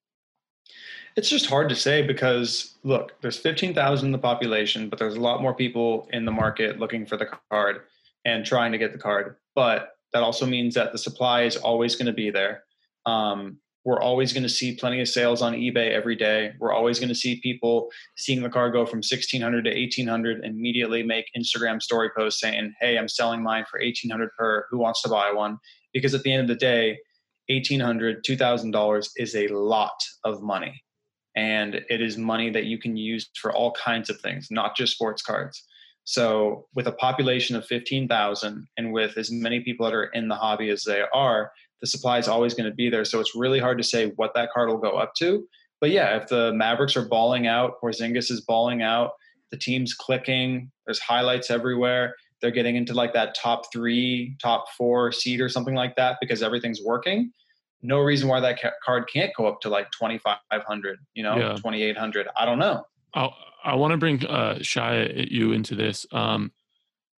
It's 1.16 1.28
just 1.28 1.46
hard 1.46 1.68
to 1.68 1.74
say 1.74 2.00
because 2.06 2.78
look, 2.84 3.20
there's 3.20 3.36
15,000 3.36 4.06
in 4.06 4.12
the 4.12 4.18
population, 4.18 4.88
but 4.88 4.98
there's 4.98 5.16
a 5.16 5.20
lot 5.20 5.42
more 5.42 5.54
people 5.54 6.08
in 6.12 6.24
the 6.24 6.30
market 6.30 6.78
looking 6.78 7.04
for 7.04 7.16
the 7.16 7.28
card 7.50 7.82
and 8.24 8.46
trying 8.46 8.72
to 8.72 8.78
get 8.78 8.92
the 8.92 8.98
card. 8.98 9.36
But 9.54 9.90
that 10.12 10.22
also 10.22 10.46
means 10.46 10.74
that 10.74 10.92
the 10.92 10.98
supply 10.98 11.42
is 11.42 11.56
always 11.56 11.96
going 11.96 12.06
to 12.06 12.12
be 12.12 12.30
there. 12.30 12.64
Um, 13.04 13.58
we're 13.84 14.00
always 14.00 14.32
going 14.32 14.44
to 14.44 14.48
see 14.48 14.76
plenty 14.76 15.00
of 15.00 15.08
sales 15.08 15.42
on 15.42 15.54
eBay 15.54 15.90
every 15.90 16.14
day. 16.14 16.52
We're 16.60 16.72
always 16.72 17.00
going 17.00 17.08
to 17.08 17.14
see 17.14 17.40
people 17.40 17.90
seeing 18.16 18.42
the 18.42 18.48
car 18.48 18.70
go 18.70 18.86
from 18.86 18.98
1600 18.98 19.64
to 19.64 19.70
1800 19.70 20.44
and 20.44 20.56
immediately 20.56 21.02
make 21.02 21.26
Instagram 21.36 21.82
story 21.82 22.10
posts 22.16 22.40
saying, 22.40 22.74
"Hey, 22.80 22.96
I'm 22.96 23.08
selling 23.08 23.42
mine 23.42 23.64
for 23.70 23.80
1800 23.80 24.30
per. 24.38 24.66
Who 24.70 24.78
wants 24.78 25.02
to 25.02 25.08
buy 25.08 25.32
one?" 25.32 25.58
Because 25.92 26.14
at 26.14 26.22
the 26.22 26.32
end 26.32 26.42
of 26.42 26.48
the 26.48 26.54
day, 26.54 26.98
1800 27.48 28.24
$2000 28.24 29.08
is 29.16 29.34
a 29.34 29.48
lot 29.48 29.94
of 30.24 30.42
money 30.42 30.82
and 31.34 31.76
it 31.88 32.00
is 32.00 32.16
money 32.16 32.50
that 32.50 32.64
you 32.64 32.78
can 32.78 32.96
use 32.96 33.28
for 33.40 33.52
all 33.52 33.72
kinds 33.72 34.08
of 34.10 34.20
things 34.20 34.48
not 34.50 34.76
just 34.76 34.92
sports 34.92 35.22
cards 35.22 35.64
so 36.04 36.66
with 36.74 36.86
a 36.86 36.92
population 36.92 37.56
of 37.56 37.66
15000 37.66 38.66
and 38.76 38.92
with 38.92 39.16
as 39.16 39.30
many 39.30 39.60
people 39.60 39.86
that 39.86 39.94
are 39.94 40.06
in 40.06 40.28
the 40.28 40.34
hobby 40.34 40.70
as 40.70 40.82
they 40.82 41.02
are 41.12 41.50
the 41.82 41.86
supply 41.86 42.16
is 42.18 42.28
always 42.28 42.54
going 42.54 42.68
to 42.68 42.74
be 42.74 42.88
there 42.88 43.04
so 43.04 43.20
it's 43.20 43.34
really 43.34 43.58
hard 43.58 43.76
to 43.76 43.84
say 43.84 44.12
what 44.16 44.32
that 44.34 44.50
card 44.52 44.68
will 44.70 44.78
go 44.78 44.92
up 44.92 45.14
to 45.14 45.46
but 45.80 45.90
yeah 45.90 46.16
if 46.16 46.28
the 46.28 46.52
mavericks 46.54 46.96
are 46.96 47.06
balling 47.06 47.46
out 47.46 47.74
Porzingis 47.82 48.30
is 48.30 48.40
balling 48.40 48.80
out 48.82 49.10
the 49.50 49.58
team's 49.58 49.92
clicking 49.92 50.70
there's 50.86 50.98
highlights 51.00 51.50
everywhere 51.50 52.14
they're 52.40 52.50
getting 52.50 52.76
into 52.76 52.94
like 52.94 53.12
that 53.12 53.34
top 53.34 53.70
three 53.72 54.34
top 54.40 54.64
four 54.78 55.12
seed 55.12 55.40
or 55.40 55.48
something 55.50 55.74
like 55.74 55.94
that 55.96 56.16
because 56.20 56.42
everything's 56.42 56.80
working 56.82 57.30
no 57.82 57.98
reason 57.98 58.28
why 58.28 58.38
that 58.40 58.60
ca- 58.62 58.70
card 58.84 59.04
can't 59.12 59.32
go 59.36 59.46
up 59.46 59.60
to 59.60 59.68
like 59.68 59.90
2500 59.90 60.98
you 61.14 61.22
know 61.22 61.36
Yeah. 61.36 61.54
2800 61.56 62.28
i 62.38 62.46
don't 62.46 62.58
know 62.58 62.84
I 63.14 63.28
I 63.64 63.74
want 63.76 63.92
to 63.92 63.96
bring 63.96 64.26
uh, 64.26 64.58
Shy 64.60 65.08
you 65.30 65.52
into 65.52 65.74
this. 65.76 66.04
Um, 66.10 66.50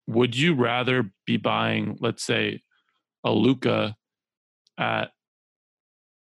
would 0.08 0.36
you 0.36 0.54
rather 0.54 1.12
be 1.24 1.36
buying, 1.36 1.96
let's 2.00 2.24
say, 2.24 2.62
a 3.22 3.30
Luka 3.30 3.94
at 4.78 5.12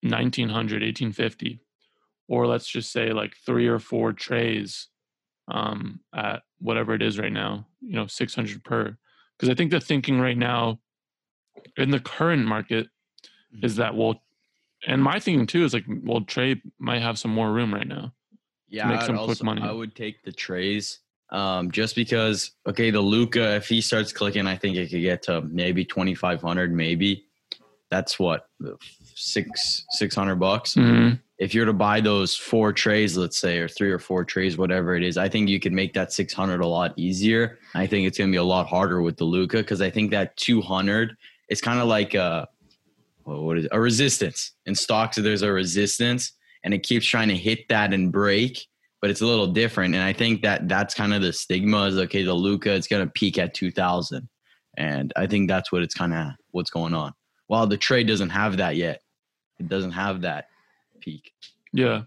1900, 0.02 0.82
1850, 0.82 1.60
or 2.28 2.46
let's 2.46 2.68
just 2.68 2.92
say 2.92 3.12
like 3.12 3.34
three 3.44 3.66
or 3.66 3.78
four 3.78 4.12
Traes 4.12 4.86
um, 5.48 6.00
at 6.14 6.42
whatever 6.58 6.94
it 6.94 7.02
is 7.02 7.18
right 7.18 7.32
now, 7.32 7.66
you 7.80 7.94
know, 7.94 8.06
600 8.06 8.64
per? 8.64 8.96
Because 9.36 9.50
I 9.50 9.54
think 9.54 9.70
the 9.70 9.80
thinking 9.80 10.20
right 10.20 10.36
now 10.36 10.80
in 11.76 11.90
the 11.90 12.00
current 12.00 12.44
market 12.46 12.88
is 13.62 13.76
that, 13.76 13.94
well, 13.94 14.22
and 14.86 15.02
my 15.02 15.18
thinking 15.18 15.46
too 15.46 15.64
is 15.64 15.72
like, 15.74 15.84
well, 16.04 16.20
Trae 16.20 16.60
might 16.78 17.02
have 17.02 17.18
some 17.18 17.32
more 17.32 17.50
room 17.52 17.72
right 17.72 17.86
now. 17.86 18.12
Yeah, 18.68 18.88
make 18.88 19.00
quick 19.00 19.16
also- 19.16 19.44
money. 19.44 19.62
I 19.62 19.72
would 19.72 19.94
take 19.94 20.22
the 20.22 20.32
Traes 20.32 20.98
Um, 21.30 21.70
just 21.72 21.96
because, 21.96 22.52
okay, 22.68 22.90
the 22.90 23.00
Luka, 23.00 23.56
if 23.56 23.68
he 23.68 23.80
starts 23.80 24.12
clicking, 24.12 24.46
I 24.46 24.56
think 24.56 24.76
it 24.76 24.90
could 24.90 25.00
get 25.02 25.22
to 25.24 25.42
maybe 25.42 25.84
twenty 25.84 26.14
five 26.14 26.40
hundred, 26.40 26.72
maybe. 26.72 27.25
That's 27.90 28.18
what 28.18 28.46
six 29.14 29.84
six 29.90 30.14
hundred 30.14 30.36
bucks. 30.36 30.74
Mhm. 30.74 31.20
If 31.38 31.54
you're 31.54 31.66
to 31.66 31.72
buy 31.72 32.00
those 32.00 32.34
four 32.34 32.72
Traes, 32.72 33.16
let's 33.16 33.36
say, 33.38 33.58
or 33.58 33.68
three 33.68 33.90
or 33.90 33.98
four 33.98 34.24
Traes, 34.24 34.56
whatever 34.56 34.96
it 34.96 35.02
is, 35.02 35.18
I 35.18 35.28
think 35.28 35.48
you 35.48 35.60
could 35.60 35.72
make 35.72 35.92
that 35.94 36.12
six 36.12 36.32
hundred 36.32 36.60
a 36.60 36.66
lot 36.66 36.94
easier. 36.96 37.58
I 37.74 37.86
think 37.86 38.06
it's 38.06 38.18
gonna 38.18 38.30
be 38.30 38.38
a 38.38 38.42
lot 38.42 38.66
harder 38.66 39.02
with 39.02 39.16
the 39.16 39.24
Luka 39.24 39.58
because 39.58 39.80
I 39.80 39.90
think 39.90 40.10
that 40.12 40.36
two 40.36 40.60
hundred 40.60 41.16
is 41.48 41.60
kind 41.60 41.80
of 41.80 41.88
like 41.88 42.14
a 42.14 42.48
what 43.24 43.58
is 43.58 43.64
it? 43.66 43.70
a 43.72 43.80
resistance 43.80 44.52
in 44.66 44.74
stocks. 44.74 45.16
There's 45.16 45.42
a 45.42 45.52
resistance, 45.52 46.32
and 46.64 46.72
it 46.72 46.82
keeps 46.82 47.06
trying 47.06 47.28
to 47.28 47.36
hit 47.36 47.68
that 47.68 47.92
and 47.92 48.12
break 48.12 48.66
but 49.00 49.10
it's 49.10 49.20
a 49.20 49.26
little 49.26 49.46
different. 49.46 49.94
And 49.94 50.02
I 50.02 50.12
think 50.12 50.42
that 50.42 50.68
that's 50.68 50.94
kind 50.94 51.14
of 51.14 51.22
the 51.22 51.32
stigma 51.32 51.84
is 51.84 51.96
okay, 51.96 52.24
the 52.24 52.34
Luka, 52.34 52.72
it's 52.74 52.88
going 52.88 53.06
to 53.06 53.12
peak 53.12 53.38
at 53.38 53.54
2000. 53.54 54.28
And 54.78 55.12
I 55.16 55.26
think 55.26 55.48
that's 55.48 55.70
what 55.70 55.82
it's 55.82 55.94
kind 55.94 56.12
of 56.14 56.32
what's 56.50 56.70
going 56.70 56.94
on. 56.94 57.12
While 57.46 57.66
the 57.66 57.76
trade 57.76 58.06
doesn't 58.06 58.30
have 58.30 58.56
that 58.58 58.76
yet, 58.76 59.02
it 59.58 59.68
doesn't 59.68 59.92
have 59.92 60.22
that 60.22 60.48
peak. 61.00 61.32
Yeah. 61.72 62.02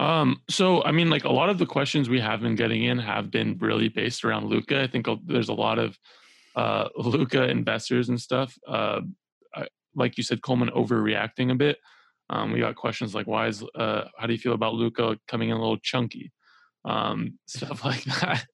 Um, 0.00 0.42
so 0.48 0.82
I 0.82 0.92
mean, 0.92 1.10
like 1.10 1.24
a 1.24 1.32
lot 1.32 1.50
of 1.50 1.58
the 1.58 1.66
questions 1.66 2.08
we 2.08 2.20
have 2.20 2.40
been 2.40 2.56
getting 2.56 2.84
in 2.84 2.98
have 2.98 3.30
been 3.30 3.56
really 3.58 3.88
based 3.88 4.24
around 4.24 4.46
Luka. 4.46 4.82
I 4.82 4.86
think 4.86 5.06
there's 5.26 5.48
a 5.48 5.54
lot 5.54 5.78
of 5.78 5.98
uh, 6.56 6.88
Luka 6.96 7.48
investors 7.48 8.08
and 8.08 8.20
stuff. 8.20 8.58
Uh, 8.66 9.02
I, 9.54 9.68
like 9.94 10.16
you 10.16 10.24
said, 10.24 10.42
Coleman 10.42 10.70
overreacting 10.70 11.52
a 11.52 11.54
bit. 11.54 11.78
Um, 12.30 12.52
we 12.52 12.60
got 12.60 12.74
questions 12.74 13.14
like, 13.14 13.26
"Why 13.26 13.46
is? 13.46 13.62
Uh, 13.74 14.04
how 14.18 14.26
do 14.26 14.32
you 14.32 14.38
feel 14.38 14.54
about 14.54 14.74
Luka 14.74 15.18
coming 15.28 15.50
in 15.50 15.56
a 15.56 15.60
little 15.60 15.78
chunky?" 15.78 16.32
Um, 16.84 17.38
stuff 17.46 17.84
like 17.84 18.04
that. 18.04 18.46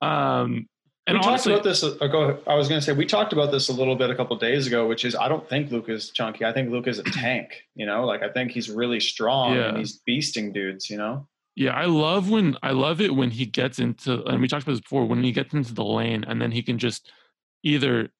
Um, 0.00 0.68
and 1.06 1.18
we 1.18 1.24
honestly, 1.24 1.52
talked 1.52 1.66
about 1.66 1.70
this. 1.70 1.82
Uh, 1.82 2.06
go 2.06 2.22
ahead. 2.22 2.42
I 2.46 2.54
was 2.54 2.68
going 2.68 2.80
to 2.80 2.84
say 2.84 2.92
we 2.92 3.06
talked 3.06 3.32
about 3.32 3.50
this 3.50 3.68
a 3.68 3.72
little 3.72 3.96
bit 3.96 4.10
a 4.10 4.14
couple 4.14 4.36
days 4.36 4.66
ago, 4.66 4.86
which 4.86 5.04
is 5.04 5.16
I 5.16 5.28
don't 5.28 5.48
think 5.48 5.70
Luke 5.72 5.88
is 5.88 6.10
chunky. 6.10 6.44
I 6.44 6.52
think 6.52 6.70
Luke 6.70 6.86
is 6.86 6.98
a 6.98 7.02
tank. 7.04 7.64
You 7.74 7.86
know, 7.86 8.04
like 8.04 8.22
I 8.22 8.28
think 8.28 8.52
he's 8.52 8.70
really 8.70 9.00
strong 9.00 9.54
Yeah. 9.56 9.68
and 9.70 9.78
he's 9.78 10.00
beasting 10.08 10.52
dudes. 10.52 10.88
You 10.88 10.98
know, 10.98 11.26
Yeah, 11.56 11.72
I 11.72 11.86
love 11.86 12.30
when 12.30 12.56
I 12.62 12.70
love 12.70 13.00
it 13.00 13.14
when 13.14 13.30
he 13.30 13.46
gets 13.46 13.78
into 13.80 14.22
and 14.26 14.40
we 14.40 14.46
talked 14.48 14.62
about 14.62 14.72
this 14.74 14.80
before 14.80 15.04
when 15.06 15.24
he 15.24 15.32
gets 15.32 15.52
into 15.54 15.74
the 15.74 15.84
lane 15.84 16.24
and 16.26 16.40
then 16.40 16.52
he 16.52 16.62
can 16.62 16.78
just 16.78 17.10
either 17.64 18.10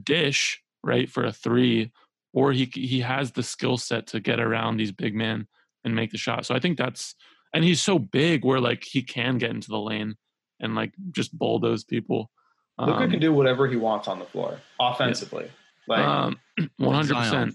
dish 0.00 0.62
right 0.84 1.10
for 1.10 1.24
a 1.24 1.32
three 1.32 1.90
or 2.32 2.52
he 2.52 2.66
he 2.72 3.00
has 3.00 3.32
the 3.32 3.42
skill 3.42 3.76
set 3.76 4.06
to 4.08 4.20
get 4.20 4.38
around 4.38 4.76
these 4.76 4.92
big 4.92 5.14
men 5.14 5.46
and 5.84 5.94
make 5.96 6.10
the 6.12 6.18
shot. 6.18 6.46
So 6.46 6.54
I 6.54 6.60
think 6.60 6.78
that's 6.78 7.14
and 7.52 7.64
he's 7.64 7.82
so 7.82 7.98
big 7.98 8.44
where 8.44 8.60
like 8.60 8.84
he 8.84 9.02
can 9.02 9.38
get 9.38 9.50
into 9.50 9.68
the 9.70 9.80
lane 9.80 10.16
and 10.60 10.74
like 10.74 10.92
just 11.12 11.36
bulldoze 11.36 11.84
people. 11.84 12.30
Luka 12.78 12.92
Um, 12.92 13.10
can 13.10 13.20
do 13.20 13.32
whatever 13.32 13.66
he 13.66 13.76
wants 13.76 14.08
on 14.08 14.18
the 14.18 14.24
floor 14.24 14.60
offensively. 14.80 15.50
Like 15.88 16.00
um, 16.00 16.38
100% 16.80 17.54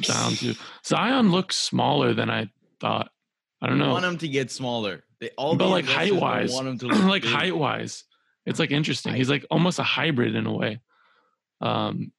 down 0.00 0.32
to 0.32 0.54
Zion 0.84 1.30
looks 1.30 1.56
smaller 1.56 2.14
than 2.14 2.30
I 2.30 2.48
thought. 2.80 3.10
I 3.60 3.68
don't 3.68 3.78
know. 3.78 3.90
I 3.90 3.92
want 3.92 4.04
him 4.04 4.18
to 4.18 4.28
get 4.28 4.50
smaller. 4.50 5.04
They, 5.20 5.30
all 5.36 5.56
but 5.56 5.68
like 5.68 5.86
height 5.86 6.14
wise, 6.14 6.52
want 6.52 6.68
him 6.68 6.78
to 6.78 6.86
like 7.08 7.22
big. 7.22 7.30
height 7.30 7.56
wise, 7.56 8.04
it's 8.44 8.58
like 8.58 8.70
interesting. 8.70 9.14
He's 9.14 9.30
like 9.30 9.46
almost 9.50 9.78
a 9.78 9.84
hybrid 9.84 10.34
in 10.34 10.46
a 10.46 10.52
way. 10.52 10.80
Um, 11.60 12.12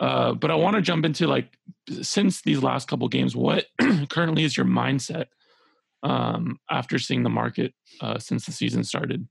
uh, 0.00 0.34
but 0.34 0.50
I 0.50 0.56
want 0.56 0.74
to 0.76 0.82
jump 0.82 1.04
into 1.04 1.26
like 1.28 1.56
since 2.02 2.42
these 2.42 2.62
last 2.62 2.88
couple 2.88 3.08
games, 3.08 3.36
what 3.36 3.66
currently 4.08 4.42
is 4.44 4.56
your 4.56 4.66
mindset 4.66 5.26
um, 6.04 6.58
after 6.70 6.98
seeing 6.98 7.24
the 7.24 7.30
market 7.30 7.74
uh, 8.00 8.18
since 8.18 8.46
the 8.46 8.52
season 8.52 8.84
started? 8.84 9.26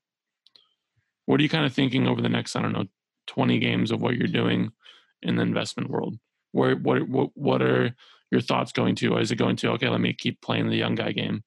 What 1.26 1.40
are 1.40 1.44
you 1.44 1.50
kind 1.50 1.66
of 1.66 1.74
thinking 1.74 2.08
over 2.08 2.22
the 2.22 2.30
next 2.30 2.56
I 2.56 2.62
don't 2.62 2.74
know 2.74 2.86
twenty 3.28 3.60
games 3.60 3.92
of 3.92 4.02
what 4.02 4.16
you're 4.16 4.28
doing 4.28 4.72
in 5.22 5.38
the 5.38 5.44
investment 5.44 5.90
world? 5.90 6.18
Where 6.52 6.76
what 6.76 7.08
what 7.08 7.30
what 7.36 7.62
are 7.62 7.96
your 8.32 8.42
thoughts 8.42 8.74
going 8.74 8.96
to? 8.96 9.18
Is 9.18 9.32
it 9.32 9.38
going 9.38 9.56
to 9.58 9.70
okay? 9.72 9.88
Let 9.88 10.02
me 10.02 10.14
keep 10.14 10.42
playing 10.42 10.70
the 10.70 10.76
young 10.76 10.96
guy 10.96 11.14
game. 11.14 11.44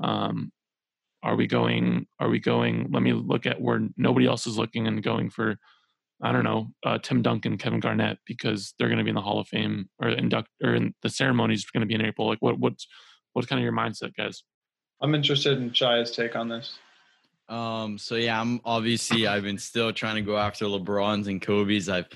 Um, 0.00 0.52
are 1.22 1.36
we 1.36 1.46
going 1.46 2.06
are 2.20 2.28
we 2.28 2.38
going 2.38 2.88
let 2.90 3.02
me 3.02 3.12
look 3.12 3.46
at 3.46 3.60
where 3.60 3.88
nobody 3.96 4.26
else 4.26 4.46
is 4.46 4.58
looking 4.58 4.86
and 4.86 5.02
going 5.02 5.30
for 5.30 5.56
i 6.22 6.32
don't 6.32 6.44
know 6.44 6.68
uh, 6.84 6.98
tim 6.98 7.22
duncan 7.22 7.56
kevin 7.56 7.80
garnett 7.80 8.18
because 8.26 8.74
they're 8.78 8.88
going 8.88 8.98
to 8.98 9.04
be 9.04 9.10
in 9.10 9.16
the 9.16 9.22
hall 9.22 9.38
of 9.38 9.48
fame 9.48 9.88
or 10.00 10.08
induct 10.08 10.48
or 10.62 10.74
in 10.74 10.94
the 11.02 11.08
ceremony 11.08 11.54
is 11.54 11.64
going 11.64 11.80
to 11.80 11.86
be 11.86 11.94
in 11.94 12.04
april 12.04 12.26
like 12.26 12.40
what 12.40 12.58
what's 12.58 12.86
what's 13.32 13.48
kind 13.48 13.60
of 13.60 13.64
your 13.64 13.72
mindset 13.72 14.14
guys 14.16 14.42
I'm 15.02 15.14
interested 15.14 15.58
in 15.58 15.72
Shai's 15.72 16.12
take 16.12 16.36
on 16.36 16.48
this. 16.48 16.78
Um, 17.48 17.98
so 17.98 18.14
yeah, 18.14 18.40
I'm 18.40 18.60
obviously 18.64 19.26
I've 19.26 19.42
been 19.42 19.58
still 19.58 19.92
trying 19.92 20.14
to 20.14 20.22
go 20.22 20.38
after 20.38 20.64
LeBrons 20.64 21.26
and 21.26 21.42
Kobe's. 21.42 21.88
I've 21.88 22.06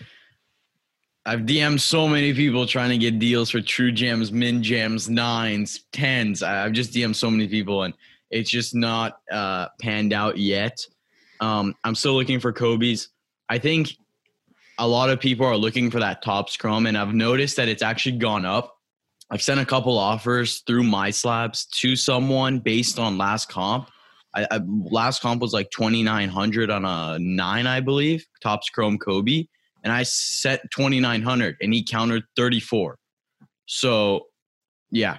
I've 1.26 1.40
DM'd 1.40 1.80
so 1.80 2.06
many 2.06 2.32
people 2.32 2.66
trying 2.66 2.90
to 2.90 2.98
get 2.98 3.18
deals 3.18 3.50
for 3.50 3.60
true 3.60 3.90
gems, 3.90 4.30
min 4.30 4.62
gems, 4.62 5.10
nines, 5.10 5.80
tens. 5.92 6.42
I- 6.42 6.64
I've 6.64 6.72
just 6.72 6.92
DM'd 6.94 7.16
so 7.16 7.30
many 7.30 7.48
people 7.48 7.82
and 7.82 7.92
it's 8.30 8.48
just 8.48 8.74
not 8.74 9.18
uh 9.30 9.66
panned 9.80 10.12
out 10.12 10.38
yet. 10.38 10.78
Um, 11.40 11.74
I'm 11.84 11.94
still 11.94 12.14
looking 12.14 12.40
for 12.40 12.52
Kobe's. 12.52 13.08
I 13.48 13.58
think 13.58 13.96
a 14.78 14.86
lot 14.86 15.10
of 15.10 15.20
people 15.20 15.44
are 15.46 15.56
looking 15.56 15.90
for 15.90 16.00
that 16.00 16.22
Topps 16.22 16.56
Chrome, 16.56 16.86
and 16.86 16.96
I've 16.96 17.14
noticed 17.14 17.56
that 17.56 17.68
it's 17.68 17.82
actually 17.82 18.18
gone 18.18 18.44
up. 18.44 18.75
I've 19.30 19.42
sent 19.42 19.60
a 19.60 19.66
couple 19.66 19.98
offers 19.98 20.62
through 20.66 20.84
my 20.84 21.10
slabs 21.10 21.66
to 21.80 21.96
someone 21.96 22.60
based 22.60 22.98
on 22.98 23.18
last 23.18 23.48
comp. 23.48 23.90
I, 24.34 24.46
I 24.50 24.60
last 24.66 25.20
comp 25.20 25.42
was 25.42 25.52
like 25.52 25.70
2900 25.70 26.70
on 26.70 26.84
a 26.84 27.18
nine, 27.18 27.66
I 27.66 27.80
believe, 27.80 28.24
Topps 28.42 28.68
Chrome 28.70 28.98
Kobe, 28.98 29.46
and 29.82 29.92
I 29.92 30.04
set 30.04 30.60
2900 30.70 31.56
and 31.60 31.74
he 31.74 31.84
countered 31.84 32.22
34. 32.36 32.98
So, 33.66 34.26
yeah, 34.90 35.18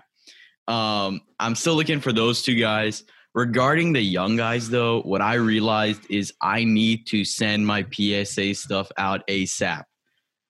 um, 0.67 1.21
I'm 1.39 1.55
still 1.55 1.75
looking 1.75 1.99
for 1.99 2.13
those 2.13 2.41
two 2.41 2.55
guys. 2.55 3.03
Regarding 3.33 3.93
the 3.93 4.01
young 4.01 4.35
guys, 4.35 4.69
though, 4.69 5.01
what 5.01 5.21
I 5.21 5.35
realized 5.35 6.01
is 6.09 6.33
I 6.41 6.63
need 6.63 7.05
to 7.07 7.23
send 7.23 7.67
my 7.67 7.85
PSA 7.91 8.55
stuff 8.55 8.89
out 8.97 9.27
ASAP. 9.27 9.83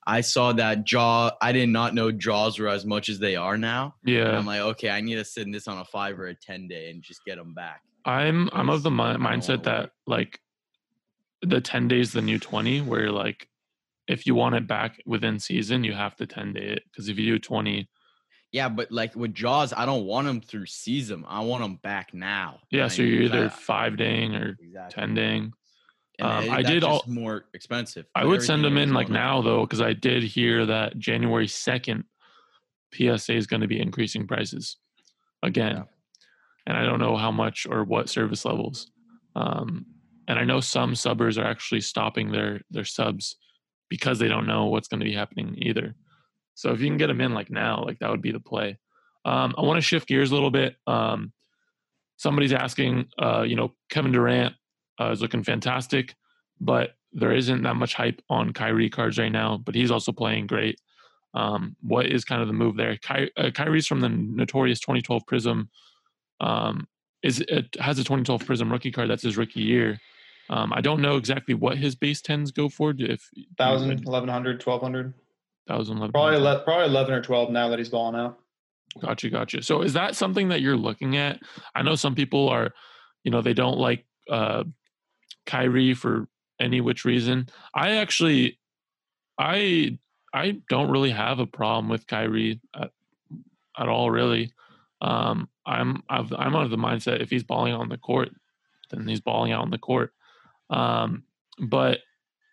I 0.10 0.22
saw 0.22 0.54
that 0.54 0.86
jaw. 0.86 1.32
I 1.42 1.52
did 1.52 1.68
not 1.70 1.94
know 1.94 2.12
jaws 2.14 2.58
were 2.58 2.70
as 2.70 2.86
much 2.86 3.10
as 3.10 3.20
they 3.20 3.36
are 3.36 3.58
now. 3.58 3.96
And 4.06 4.16
yeah 4.16 4.38
I'm 4.38 4.46
like, 4.46 4.62
okay, 4.62 4.90
I 4.90 5.02
need 5.02 5.16
to 5.16 5.26
send 5.26 5.54
this 5.54 5.68
on 5.68 5.78
a 5.78 5.86
five 5.86 6.18
or 6.18 6.28
a 6.28 6.36
ten 6.36 6.68
day 6.68 6.90
and 6.90 7.04
just 7.04 7.24
get 7.26 7.38
them 7.38 7.54
back. 7.54 7.82
i'm 8.06 8.50
i'm 8.54 8.70
of 8.70 8.84
the 8.84 8.92
mi- 8.92 9.04
I 9.04 9.14
don't 9.14 9.24
wanna 9.24 9.38
mindset 9.38 9.64
that 9.64 9.92
like 10.08 10.40
the 11.42 11.62
10 11.62 11.88
days 11.88 12.14
the 12.14 12.22
new 12.22 12.40
20 12.40 12.82
where 12.82 13.02
you're 13.02 13.12
like 13.12 13.48
if 14.08 14.26
you 14.26 14.34
want 14.34 14.56
it 14.56 14.66
back 14.66 15.00
within 15.06 15.40
season 15.40 15.84
you 15.84 15.94
have 15.94 16.16
to 16.16 16.26
10 16.26 16.54
day 16.54 16.68
it 16.78 16.84
because 16.86 17.10
if 17.10 17.20
you 17.20 17.34
do 17.34 17.40
20 17.40 17.88
Yeah, 18.54 18.70
but 18.70 18.92
like 18.92 19.14
with 19.16 19.34
Jaws, 19.36 19.74
I 19.76 19.86
don't 19.86 20.06
want 20.06 20.26
them 20.26 20.40
through 20.42 20.68
season. 20.68 21.26
I 21.28 21.42
want 21.42 21.62
them 21.64 21.76
back 21.84 22.14
now. 22.14 22.60
yeah 22.72 22.88
so 22.88 23.02
you're 23.02 23.24
either 23.24 23.50
five 23.50 23.98
daying 23.98 24.34
or 24.36 24.56
exactly. 24.60 25.02
10 25.02 25.14
daying 25.16 25.44
And 25.44 25.54
Um, 26.20 26.50
I 26.50 26.62
did 26.64 26.84
all- 26.84 27.04
more 27.08 27.46
expensive. 27.54 28.06
I 28.16 28.26
would 28.26 28.42
send 28.42 28.64
them 28.64 28.78
in 28.78 28.94
like 28.94 29.10
now 29.10 29.42
though, 29.42 29.62
because 29.62 29.82
I 29.82 29.94
did 29.94 30.24
hear 30.24 30.66
that 30.66 30.98
January 30.98 31.48
second, 31.48 32.06
PSA 32.94 33.34
is 33.36 33.46
going 33.48 33.62
to 33.62 33.68
be 33.68 33.80
increasing 33.80 34.26
prices 34.28 34.78
again, 35.44 35.76
Yeah. 35.76 35.84
and 36.66 36.78
I 36.78 36.84
don't 36.86 37.00
know 37.00 37.16
how 37.18 37.32
much 37.32 37.68
or 37.70 37.84
what 37.84 38.10
service 38.10 38.46
levels. 38.46 38.90
Um, 39.36 39.86
and 40.28 40.40
I 40.40 40.44
know 40.44 40.60
some 40.60 40.94
subbers 40.94 41.38
are 41.42 41.46
actually 41.46 41.82
stopping 41.82 42.32
their 42.32 42.62
their 42.72 42.86
subs 42.86 43.36
because 43.90 44.18
they 44.20 44.28
don't 44.28 44.48
know 44.48 44.66
what's 44.66 44.88
going 44.88 45.00
to 45.00 45.06
be 45.06 45.14
happening 45.14 45.56
either. 45.60 45.96
So 46.56 46.72
if 46.72 46.82
you 46.82 46.88
can 46.88 46.98
get 46.98 47.08
them 47.08 47.22
in 47.22 47.34
like 47.34 47.50
now, 47.52 47.84
like 47.86 48.00
that 48.00 48.10
would 48.10 48.22
be 48.24 48.32
the 48.32 48.40
play. 48.40 48.80
Um, 49.24 49.54
I 49.58 49.62
want 49.62 49.78
to 49.78 49.82
shift 49.82 50.08
gears 50.08 50.32
a 50.32 50.34
little 50.34 50.50
bit. 50.52 50.76
Um, 50.88 51.32
somebody's 52.18 52.52
asking, 52.54 53.08
uh, 53.22 53.44
you 53.44 53.56
know, 53.56 53.76
Kevin 53.90 54.12
Durant 54.12 54.56
uh, 55.00 55.12
is 55.12 55.22
looking 55.22 55.44
fantastic, 55.44 56.16
but 56.60 56.96
there 57.14 57.32
isn't 57.34 57.64
that 57.64 57.76
much 57.76 57.94
hype 57.94 58.22
on 58.30 58.54
Kyrie 58.54 58.90
cards 58.90 59.18
right 59.18 59.32
now. 59.32 59.58
But 59.58 59.76
he's 59.76 59.92
also 59.92 60.12
playing 60.12 60.48
great. 60.48 60.80
Um, 61.34 61.76
what 61.82 62.08
is 62.08 62.26
kind 62.26 62.42
of 62.42 62.48
the 62.48 62.54
move 62.54 62.78
there? 62.78 62.98
Ky- 62.98 63.32
uh, 63.38 63.52
Kyrie's 63.52 63.88
from 63.88 64.00
the 64.02 64.10
notorious 64.10 64.80
2012 64.80 65.24
Prizm. 65.26 65.68
Um, 66.42 66.88
is 67.24 67.42
it 67.42 67.76
has 67.80 67.98
a 68.00 68.04
2012 68.04 68.44
Prizm 68.44 68.72
rookie 68.72 68.92
card? 68.92 69.10
That's 69.10 69.24
his 69.24 69.38
rookie 69.38 69.62
year. 69.62 70.00
Um, 70.50 70.72
I 70.74 70.82
don't 70.82 71.02
know 71.02 71.18
exactly 71.18 71.54
what 71.54 71.78
his 71.78 71.96
base 71.96 72.22
tens 72.22 72.52
go 72.52 72.70
for. 72.70 72.92
If 72.92 72.98
do 72.98 73.06
you- 73.42 73.46
1,000, 73.58 73.90
1,100, 74.06 74.62
1,200. 74.66 75.14
thousand, 75.68 75.98
eleven 75.98 76.14
Probably, 76.14 76.38
le- 76.40 76.60
probably 76.64 76.86
11 76.86 77.14
or 77.14 77.22
12 77.22 77.52
now 77.52 77.68
that 77.70 77.78
he's 77.80 77.90
balling 77.90 78.16
out. 78.20 78.40
Gotcha, 79.02 79.30
gotcha. 79.30 79.62
So 79.62 79.82
is 79.82 79.94
that 79.94 80.16
something 80.16 80.48
that 80.50 80.62
you're 80.62 80.78
looking 80.78 81.18
at? 81.18 81.40
I 81.76 81.82
know 81.82 81.96
some 81.96 82.16
people 82.16 82.48
are, 82.50 82.72
you 83.24 83.32
know, 83.32 83.42
they 83.42 83.54
don't 83.54 83.78
like 83.78 84.06
uh 84.32 84.64
Kyrie 85.48 85.96
for 85.96 86.28
any 86.60 86.82
which 86.82 87.06
reason. 87.06 87.50
I 87.74 87.98
actually 87.98 88.60
I 89.40 89.98
I 90.34 90.62
don't 90.70 90.92
really 90.92 91.12
have 91.12 91.40
a 91.40 91.48
problem 91.48 91.90
with 91.90 92.06
Kyrie 92.06 92.62
at, 92.76 92.92
at 93.80 93.90
all 93.90 94.12
really. 94.12 94.54
Um 95.02 95.50
I'm 95.66 96.04
I've, 96.10 96.32
I'm 96.34 96.56
of 96.56 96.70
the 96.70 96.78
mindset 96.78 97.22
if 97.22 97.30
he's 97.30 97.44
balling 97.44 97.74
on 97.74 97.90
the 97.90 97.98
court, 97.98 98.30
then 98.92 99.08
he's 99.08 99.22
balling 99.22 99.52
out 99.52 99.64
on 99.64 99.72
the 99.72 99.78
court. 99.78 100.12
Um, 100.70 101.24
but 101.60 102.00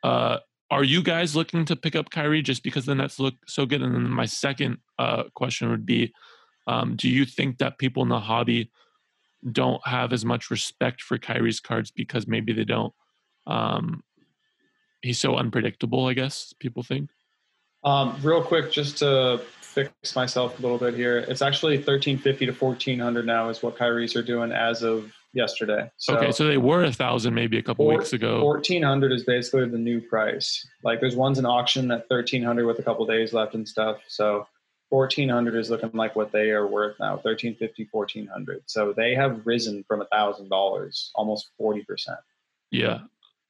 uh, 0.03 0.39
are 0.71 0.85
you 0.85 1.03
guys 1.03 1.37
looking 1.37 1.65
to 1.67 1.77
pick 1.77 1.95
up 1.95 2.11
Kyrie 2.11 2.43
just 2.43 2.63
because 2.63 2.87
the 2.87 2.95
Nets 2.95 3.21
look 3.21 3.35
so 3.47 3.67
good? 3.67 3.83
And 3.83 3.95
then 3.95 4.11
my 4.11 4.27
second 4.27 4.79
uh, 4.99 5.25
question 5.35 5.71
would 5.71 5.87
be, 5.87 6.13
um, 6.67 6.97
do 6.97 7.09
you 7.09 7.25
think 7.25 7.59
that 7.59 7.79
people 7.79 8.03
in 8.03 8.09
the 8.09 8.21
hobby 8.21 8.71
don't 9.51 9.87
have 9.87 10.13
as 10.13 10.25
much 10.25 10.51
respect 10.51 11.03
for 11.03 11.19
Kyrie's 11.19 11.61
cards 11.61 11.91
because 11.91 12.27
maybe 12.27 12.53
they 12.53 12.65
don't? 12.65 12.93
Um, 13.47 14.03
he's 15.03 15.19
so 15.19 15.37
unpredictable. 15.37 16.07
I 16.07 16.15
guess 16.15 16.55
people 16.59 16.83
think. 16.83 17.11
Um, 17.85 18.19
real 18.23 18.43
quick, 18.43 18.73
just 18.73 18.99
to 18.99 19.41
fix 19.61 20.17
myself 20.17 20.59
a 20.59 20.63
little 20.63 20.79
bit 20.79 20.95
here, 20.95 21.19
it's 21.19 21.43
actually 21.43 21.77
thirteen 21.83 22.17
fifty 22.17 22.47
to 22.47 22.53
fourteen 22.53 22.99
hundred 22.99 23.27
now 23.27 23.51
is 23.51 23.63
what 23.63 23.77
Kyrie's 23.77 24.17
are 24.17 24.23
doing 24.23 24.53
as 24.53 24.83
of 24.83 25.13
yesterday. 25.35 25.91
So 25.99 26.17
okay, 26.17 26.33
so 26.33 26.47
they 26.47 26.57
were 26.57 26.85
a 26.85 26.93
thousand 26.93 27.35
maybe 27.35 27.59
a 27.59 27.63
couple 27.63 27.85
four- 27.85 27.99
weeks 27.99 28.15
ago. 28.15 28.41
fourteen 28.41 28.83
hundred 28.83 29.13
is 29.13 29.25
basically 29.25 29.69
the 29.69 29.77
new 29.77 30.01
price. 30.01 30.67
Like 30.83 31.01
there's 31.01 31.17
ones 31.17 31.39
in 31.39 31.45
auction 31.45 31.91
at 31.91 32.09
thirteen 32.09 32.43
hundred 32.43 32.67
with 32.67 32.79
a 32.79 32.83
couple 32.83 33.05
days 33.05 33.35
left 33.35 33.55
and 33.55 33.69
stuff. 33.69 33.99
So 34.09 34.47
fourteen 34.95 35.29
hundred 35.29 35.57
is 35.57 35.71
looking 35.71 35.91
like 35.93 36.15
what 36.15 36.31
they 36.31 36.51
are 36.51 36.69
worth 36.69 36.95
now 37.01 37.15
1350 37.15 37.89
1400 37.91 38.63
so 38.67 38.93
they 38.93 39.13
have 39.13 39.45
risen 39.45 39.85
from 39.89 40.03
a 40.03 40.07
thousand 40.07 40.49
dollars 40.49 41.11
almost 41.17 41.51
40 41.59 41.83
percent 41.83 42.19
Yeah. 42.71 43.01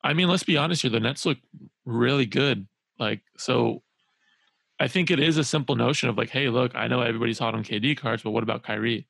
I 0.04 0.12
mean, 0.12 0.28
let's 0.28 0.42
be 0.42 0.58
honest 0.58 0.82
here. 0.82 0.90
The 0.90 1.00
Nets 1.00 1.24
look 1.24 1.38
really 1.86 2.26
good. 2.26 2.66
Like, 2.98 3.22
so 3.38 3.82
I 4.78 4.86
think 4.86 5.10
it 5.10 5.18
is 5.18 5.38
a 5.38 5.44
simple 5.44 5.76
notion 5.76 6.10
of 6.10 6.18
like, 6.18 6.28
hey, 6.28 6.50
look, 6.50 6.74
I 6.74 6.88
know 6.88 7.00
everybody's 7.00 7.38
hot 7.38 7.54
on 7.54 7.64
KD 7.64 7.96
cards, 7.96 8.22
but 8.22 8.32
what 8.32 8.42
about 8.42 8.62
Kyrie? 8.62 9.06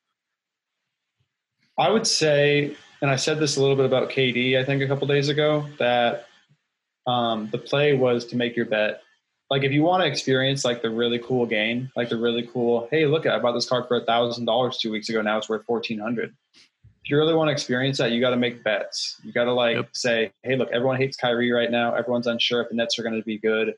I 1.76 1.91
would 1.91 2.07
say, 2.07 2.76
and 3.03 3.11
I 3.11 3.17
said 3.17 3.41
this 3.41 3.57
a 3.57 3.61
little 3.61 3.75
bit 3.75 3.87
about 3.87 4.09
KD, 4.09 4.57
I 4.57 4.64
think 4.64 4.83
a 4.83 4.87
couple 4.87 5.09
days 5.09 5.29
ago, 5.29 5.67
that 5.81 6.26
um, 7.09 7.49
the 7.50 7.59
play 7.59 7.95
was 7.95 8.25
to 8.26 8.37
make 8.37 8.55
your 8.55 8.67
bet. 8.67 9.03
Like 9.54 9.62
if 9.62 9.70
you 9.70 9.84
want 9.84 10.02
to 10.02 10.08
experience 10.08 10.64
like 10.64 10.82
the 10.82 10.90
really 10.90 11.20
cool 11.20 11.46
game, 11.46 11.88
like 11.94 12.08
the 12.08 12.16
really 12.16 12.42
cool, 12.52 12.88
hey, 12.90 13.06
look, 13.06 13.25
I 13.25 13.38
bought 13.38 13.52
this 13.52 13.68
card 13.68 13.87
for 13.87 13.96
a 13.96 14.04
thousand 14.04 14.46
dollars 14.46 14.78
two 14.78 14.90
weeks 14.90 15.08
ago. 15.08 15.23
Now 15.23 15.38
it's 15.38 15.49
worth 15.49 15.64
fourteen 15.64 16.00
hundred. 16.00 16.34
If 17.04 17.08
you 17.08 17.16
really 17.16 17.34
want 17.34 17.46
to 17.46 17.52
experience 17.52 17.99
that, 17.99 18.11
you 18.11 18.20
got 18.20 18.30
to 18.30 18.37
make 18.37 18.64
bets. 18.64 19.20
You 19.23 19.32
got 19.32 19.44
to 19.44 19.52
like 19.52 19.76
Yep. 19.76 19.88
say, 19.92 20.32
hey, 20.42 20.56
look, 20.56 20.70
everyone 20.73 20.96
hates 20.96 21.16
Kyrie 21.16 21.52
right 21.52 21.70
now. 21.70 21.94
Everyone's 21.94 22.26
unsure 22.26 22.62
if 22.62 22.68
the 22.68 22.75
Nets 22.75 22.99
are 22.99 23.04
going 23.04 23.14
to 23.14 23.23
be 23.23 23.38
good. 23.38 23.75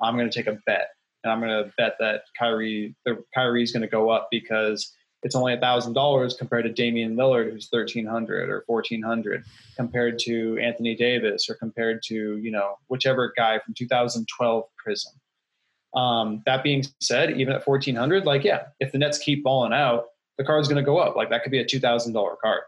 I'm 0.00 0.16
going 0.16 0.30
to 0.30 0.34
take 0.34 0.46
a 0.46 0.58
bet, 0.64 0.88
and 1.24 1.30
I'm 1.30 1.40
going 1.40 1.62
to 1.62 1.70
bet 1.76 1.96
that 2.00 2.22
Kyrie, 2.38 2.94
the 3.04 3.22
Kyrie's 3.34 3.70
going 3.70 3.82
to 3.82 3.88
go 3.88 4.08
up 4.08 4.28
because 4.30 4.94
it's 5.22 5.36
only 5.36 5.54
a 5.54 5.58
thousand 5.58 5.92
dollars 5.92 6.34
compared 6.34 6.64
to 6.64 6.72
Damian 6.72 7.14
Lillard, 7.14 7.50
who's 7.50 7.68
thirteen 7.68 8.06
hundred 8.06 8.50
or 8.50 8.62
fourteen 8.66 9.02
hundred, 9.02 9.44
compared 9.76 10.18
to 10.20 10.58
Anthony 10.58 10.96
Davis 10.96 11.48
or 11.48 11.54
compared 11.54 12.02
to 12.04 12.36
you 12.38 12.50
know 12.50 12.76
whichever 12.88 13.32
guy 13.36 13.58
from 13.60 13.74
2012 13.74 14.64
Prizm. 14.86 15.98
Um, 15.98 16.42
that 16.46 16.62
being 16.62 16.84
said, 17.00 17.38
even 17.38 17.54
at 17.54 17.64
fourteen 17.64 17.94
hundred, 17.94 18.26
like 18.26 18.42
yeah, 18.44 18.64
if 18.80 18.92
the 18.92 18.98
Nets 18.98 19.18
keep 19.18 19.44
balling 19.44 19.72
out, 19.72 20.06
the 20.38 20.44
card's 20.44 20.68
going 20.68 20.82
to 20.82 20.86
go 20.86 20.98
up. 20.98 21.14
Like 21.14 21.30
that 21.30 21.44
could 21.44 21.52
be 21.52 21.60
a 21.60 21.64
two 21.64 21.80
thousand 21.80 22.14
dollar 22.14 22.36
card, 22.42 22.62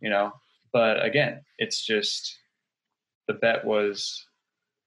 you 0.00 0.08
know. 0.08 0.32
But 0.72 1.04
again, 1.04 1.42
it's 1.58 1.84
just 1.84 2.38
the 3.28 3.34
bet 3.34 3.64
was 3.64 4.24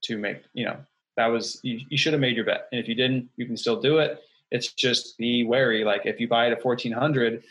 to 0.05 0.17
make 0.17 0.41
you 0.53 0.65
know 0.65 0.77
that 1.15 1.27
was 1.27 1.59
you, 1.61 1.79
you 1.89 1.97
should 1.97 2.13
have 2.13 2.21
made 2.21 2.35
your 2.35 2.45
bet, 2.45 2.69
and 2.71 2.81
if 2.81 2.87
you 2.87 2.95
didn't, 2.95 3.29
you 3.35 3.45
can 3.45 3.57
still 3.57 3.79
do 3.79 3.99
it 3.99 4.19
it's 4.53 4.71
just 4.71 5.17
be 5.17 5.43
wary. 5.43 5.83
Like 5.83 6.05
if 6.05 6.19
you 6.21 6.29
buy 6.29 6.47
it 6.47 6.53
at 6.53 6.61
fourteen 6.61 6.93
hundred, 6.93 7.43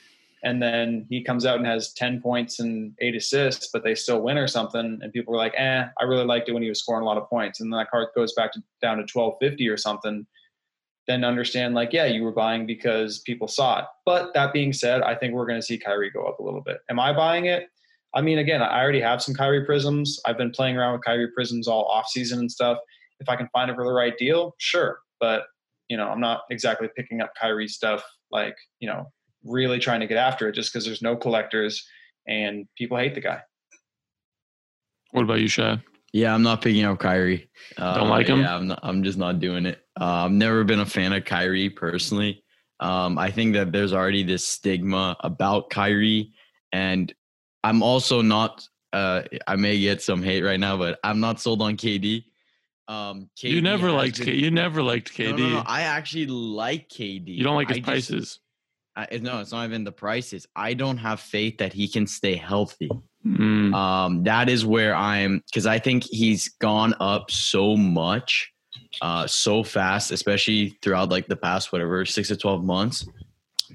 and 0.45 0.63
then 0.63 1.05
he 1.11 1.23
comes 1.23 1.45
out 1.45 1.59
and 1.59 1.67
has 1.67 1.93
ten 1.93 2.23
points 2.23 2.61
and 2.61 2.95
eight 3.01 3.15
assists, 3.15 3.69
but 3.73 3.85
they 3.85 3.95
still 3.95 4.23
win 4.23 4.39
or 4.39 4.49
something, 4.49 5.01
and 5.03 5.13
people 5.13 5.35
are 5.35 5.39
like, 5.39 5.53
"Eh, 5.57 5.85
I 6.01 6.05
really 6.05 6.25
liked 6.25 6.49
it 6.49 6.53
when 6.53 6.63
he 6.63 6.69
was 6.71 6.79
scoring 6.79 7.03
a 7.03 7.07
lot 7.07 7.19
of 7.19 7.29
points," 7.29 7.61
and 7.61 7.71
then 7.71 7.79
that 7.79 7.91
card 7.91 8.09
goes 8.15 8.33
back 8.33 8.53
to 8.53 8.63
down 8.81 8.97
to 8.99 9.05
twelve 9.05 9.35
fifty 9.41 9.69
or 9.69 9.77
something. 9.77 10.27
Then 11.09 11.25
understand, 11.25 11.75
like, 11.75 11.93
yeah, 11.93 12.05
you 12.05 12.23
were 12.23 12.31
buying 12.31 12.65
because 12.65 13.19
people 13.19 13.49
saw 13.49 13.81
it. 13.81 13.87
But 14.07 14.33
that 14.35 14.53
being 14.53 14.73
said, 14.73 15.03
I 15.03 15.17
think 15.17 15.35
we're 15.35 15.49
going 15.49 15.59
to 15.59 15.67
see 15.67 15.77
Kyrie 15.77 16.11
go 16.11 16.23
up 16.27 16.39
a 16.39 16.45
little 16.45 16.61
bit. 16.61 16.79
Am 16.89 17.01
I 17.01 17.13
buying 17.13 17.47
it? 17.47 17.67
I 18.15 18.21
mean, 18.21 18.39
again, 18.39 18.63
I 18.63 18.81
already 18.81 19.01
have 19.01 19.21
some 19.21 19.35
Kyrie 19.35 19.67
Prizms. 19.67 20.21
I've 20.25 20.39
been 20.39 20.53
playing 20.53 20.77
around 20.77 20.93
with 20.93 21.03
Kyrie 21.05 21.33
Prizms 21.37 21.67
all 21.67 21.87
off 21.87 22.07
season 22.07 22.39
and 22.39 22.53
stuff. 22.53 22.79
If 23.19 23.29
I 23.29 23.35
can 23.35 23.49
find 23.53 23.69
it 23.69 23.75
for 23.75 23.85
the 23.85 23.93
right 23.93 24.17
deal, 24.17 24.55
sure. 24.59 25.01
But 25.19 25.43
you 25.93 25.99
know, 25.99 26.09
I'm 26.09 26.21
not 26.21 26.45
exactly 26.51 26.89
picking 26.97 27.21
up 27.21 27.35
Kyrie 27.39 27.69
stuff 27.69 28.03
like, 28.31 28.57
you 28.81 28.89
know, 28.89 29.13
really 29.45 29.79
trying 29.79 30.01
to 30.01 30.07
get 30.07 30.17
after 30.17 30.49
it 30.49 30.55
just 30.55 30.73
because 30.73 30.87
there's 30.87 31.03
no 31.03 31.15
collectors 31.15 31.87
and 32.27 32.67
people 32.79 32.97
hate 32.97 33.15
the 33.15 33.21
guy. 33.21 33.43
What 35.11 35.25
about 35.25 35.41
you, 35.41 35.49
Shad? 35.49 35.83
Yeah, 36.15 36.33
I'm 36.33 36.43
not 36.43 36.63
picking 36.63 36.87
up 36.87 36.99
Kyrie. 36.99 37.51
Don't 37.77 38.09
like 38.09 38.27
him? 38.27 38.41
Yeah, 38.41 38.57
I'm, 38.57 38.69
not, 38.69 38.81
I'm 38.83 39.03
just 39.03 39.19
not 39.19 39.39
doing 39.39 39.67
it. 39.67 39.81
Uh, 40.01 40.25
I've 40.25 40.33
never 40.33 40.65
been 40.65 40.81
a 40.81 40.87
fan 40.87 41.13
of 41.13 41.27
Kyrie 41.27 41.69
personally. 41.69 42.43
Um, 42.81 43.19
I 43.19 43.31
think 43.31 43.53
that 43.53 43.71
there's 43.71 43.93
already 43.93 44.23
this 44.23 44.49
stigma 44.49 45.15
about 45.21 45.69
Kyrie, 45.69 46.33
and 46.73 47.13
I'm 47.63 47.83
also 47.83 48.23
not. 48.23 48.67
Uh, 48.95 49.23
I 49.47 49.57
may 49.57 49.79
get 49.79 50.01
some 50.01 50.23
hate 50.23 50.43
right 50.43 50.59
now, 50.59 50.79
but 50.79 50.99
I'm 51.05 51.21
not 51.21 51.39
sold 51.39 51.61
on 51.61 51.77
KD. 51.77 52.25
Um, 52.89 53.31
KD 53.41 53.51
you 53.51 53.61
never 53.63 53.91
liked 53.91 54.19
been- 54.19 54.27
K- 54.27 54.35
you 54.37 54.51
never 54.51 54.83
liked 54.83 55.15
KD. 55.17 55.39
no, 55.39 55.49
no, 55.51 55.63
I 55.67 55.83
actually 55.83 56.27
like 56.27 56.89
KD. 56.89 57.29
you 57.37 57.45
don't 57.45 57.55
like 57.55 57.69
his 57.69 57.77
I 57.79 57.81
just- 57.81 57.87
prices. 58.11 58.39
I, 58.95 59.07
no, 59.23 59.41
it's 59.41 59.53
not 59.53 59.65
even 59.65 59.85
the 59.85 59.93
prices. 59.93 60.47
I 60.55 60.75
don't 60.75 60.99
have 60.99 61.19
faith 61.21 61.57
that 61.59 61.73
he 61.73 61.89
can 61.89 62.07
stay 62.07 62.35
healthy. 62.37 62.91
Mm, 63.27 63.75
Um, 63.75 64.25
that 64.25 64.51
is 64.51 64.67
where 64.67 64.95
I'm 64.95 65.43
because 65.47 65.65
I 65.65 65.79
think 65.79 66.05
he's 66.05 66.49
gone 66.61 66.93
up 67.01 67.31
so 67.31 67.75
much, 67.75 68.53
uh, 69.01 69.27
so 69.27 69.63
fast, 69.63 70.11
especially 70.11 70.77
throughout 70.83 71.09
like 71.09 71.27
the 71.27 71.37
past 71.37 71.73
whatever 71.73 72.05
six 72.05 72.29
to 72.29 72.37
twelve 72.37 72.65
months. 72.65 73.07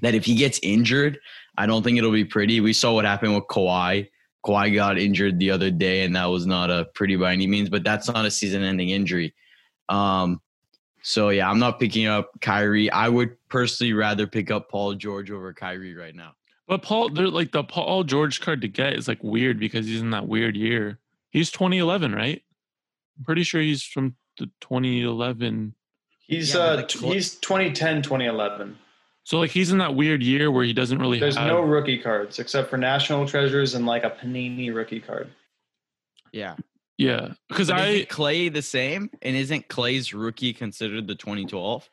That 0.02 0.14
if 0.14 0.24
he 0.24 0.36
gets 0.36 0.60
injured, 0.62 1.18
I 1.56 1.66
don't 1.66 1.82
think 1.82 1.98
it'll 1.98 2.12
be 2.12 2.24
pretty. 2.24 2.60
We 2.60 2.72
saw 2.72 2.92
what 2.92 3.04
happened 3.04 3.34
with 3.34 3.44
Kawhi. 3.48 4.06
Kawhi 4.48 4.74
got 4.74 4.98
injured 4.98 5.38
the 5.38 5.50
other 5.50 5.70
day, 5.70 6.02
and 6.04 6.16
that 6.16 6.26
was 6.26 6.46
not 6.46 6.70
a 6.70 6.86
pretty 6.94 7.16
by 7.16 7.32
any 7.32 7.46
means. 7.46 7.68
But 7.68 7.84
that's 7.84 8.08
not 8.08 8.24
a 8.24 8.30
season-ending 8.30 8.88
injury. 8.88 9.34
Um, 9.88 10.40
so 11.02 11.28
yeah, 11.28 11.48
I'm 11.50 11.58
not 11.58 11.78
picking 11.78 12.06
up 12.06 12.30
Kyrie. 12.40 12.90
I 12.90 13.08
would 13.08 13.36
personally 13.48 13.92
rather 13.92 14.26
pick 14.26 14.50
up 14.50 14.70
Paul 14.70 14.94
George 14.94 15.30
over 15.30 15.52
Kyrie 15.52 15.94
right 15.94 16.14
now. 16.14 16.32
but 16.66 16.82
Paul, 16.82 17.10
they're 17.10 17.28
like 17.28 17.52
the 17.52 17.62
Paul 17.62 18.04
George 18.04 18.40
card 18.40 18.60
to 18.62 18.68
get 18.68 18.94
is 18.94 19.06
like 19.08 19.22
weird 19.22 19.58
because 19.58 19.86
he's 19.86 20.00
in 20.00 20.10
that 20.10 20.26
weird 20.26 20.56
year. 20.56 20.98
He's 21.30 21.50
2011, 21.50 22.14
right? 22.14 22.42
I'm 23.18 23.24
pretty 23.24 23.42
sure 23.42 23.60
he's 23.60 23.82
from 23.82 24.16
the 24.38 24.46
2011. 24.60 25.74
He's 26.26 26.54
Yeah, 26.54 26.60
uh 26.60 26.76
like 26.76 26.88
t- 26.88 26.98
tw- 26.98 27.12
he's 27.12 27.34
2010, 27.36 28.02
2011. 28.02 28.78
So 29.28 29.38
like 29.38 29.50
he's 29.50 29.72
in 29.72 29.76
that 29.76 29.94
weird 29.94 30.22
year 30.22 30.50
where 30.50 30.64
he 30.64 30.72
doesn't 30.72 30.98
really 30.98 31.20
There's 31.20 31.36
have. 31.36 31.48
no 31.48 31.60
rookie 31.60 31.98
cards 31.98 32.38
except 32.38 32.70
for 32.70 32.78
national 32.78 33.28
treasures 33.28 33.74
and 33.74 33.84
like 33.84 34.02
a 34.02 34.08
Panini 34.08 34.74
rookie 34.74 35.00
card. 35.00 35.28
Yeah, 36.32 36.56
yeah, 36.96 37.34
because 37.46 37.68
I 37.68 37.88
isn't 37.88 38.08
Clay 38.08 38.48
the 38.48 38.62
same? 38.62 39.10
And 39.20 39.36
isn't 39.36 39.68
Clay's 39.68 40.14
rookie 40.14 40.54
considered 40.54 41.06
the 41.06 41.14
2012? 41.14 41.90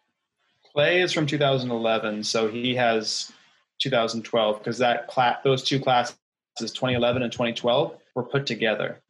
Clay 0.73 1.01
is 1.01 1.11
from 1.11 1.27
2011, 1.27 2.23
so 2.23 2.47
he 2.47 2.73
has 2.75 3.33
2012 3.79 4.59
because 4.59 4.77
that 4.77 5.09
class, 5.09 5.39
those 5.43 5.61
two 5.61 5.81
classes, 5.81 6.15
2011 6.57 7.21
and 7.21 7.33
2012, 7.33 7.97
were 8.15 8.23
put 8.23 8.45
together, 8.45 9.01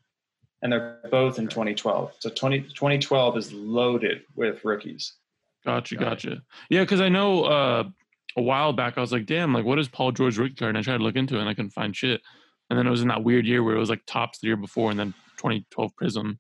and 0.64 0.74
they're 0.74 0.98
both 1.12 1.38
in 1.38 1.48
2012. 1.48 2.14
So 2.18 2.32
20, 2.32 2.62
2012 2.62 3.38
is 3.38 3.54
loaded 3.54 4.24
with 4.36 4.66
rookies. 4.66 5.14
Gotcha, 5.64 5.96
Got 5.96 6.02
it. 6.02 6.10
gotcha. 6.10 6.42
Yeah, 6.72 6.82
because 6.82 7.02
I 7.02 7.10
know 7.10 7.44
uh, 7.44 7.84
a 8.38 8.42
while 8.42 8.74
back 8.74 8.98
I 8.98 9.02
was 9.02 9.12
like, 9.12 9.26
damn, 9.26 9.54
like 9.54 9.66
what 9.66 9.80
is 9.80 9.88
Paul 9.88 10.12
George 10.12 10.38
rookie 10.38 10.56
card? 10.56 10.70
And 10.70 10.78
I 10.78 10.82
tried 10.82 10.98
to 10.98 11.04
look 11.04 11.16
into 11.16 11.38
it 11.38 11.42
and 11.42 11.50
I 11.50 11.54
couldn't 11.54 11.72
find 11.72 11.96
shit. 11.96 12.22
And 12.70 12.78
then 12.80 12.88
it 12.88 12.90
was 12.90 13.02
in 13.02 13.08
that 13.10 13.24
weird 13.24 13.46
year 13.46 13.64
where 13.64 13.76
it 13.76 13.80
was 13.80 13.90
like 13.90 14.02
Topps 14.08 14.40
the 14.40 14.48
year 14.48 14.58
before 14.58 14.90
and 14.92 15.00
then 15.00 15.14
2012 15.38 15.92
Prizm, 16.02 16.38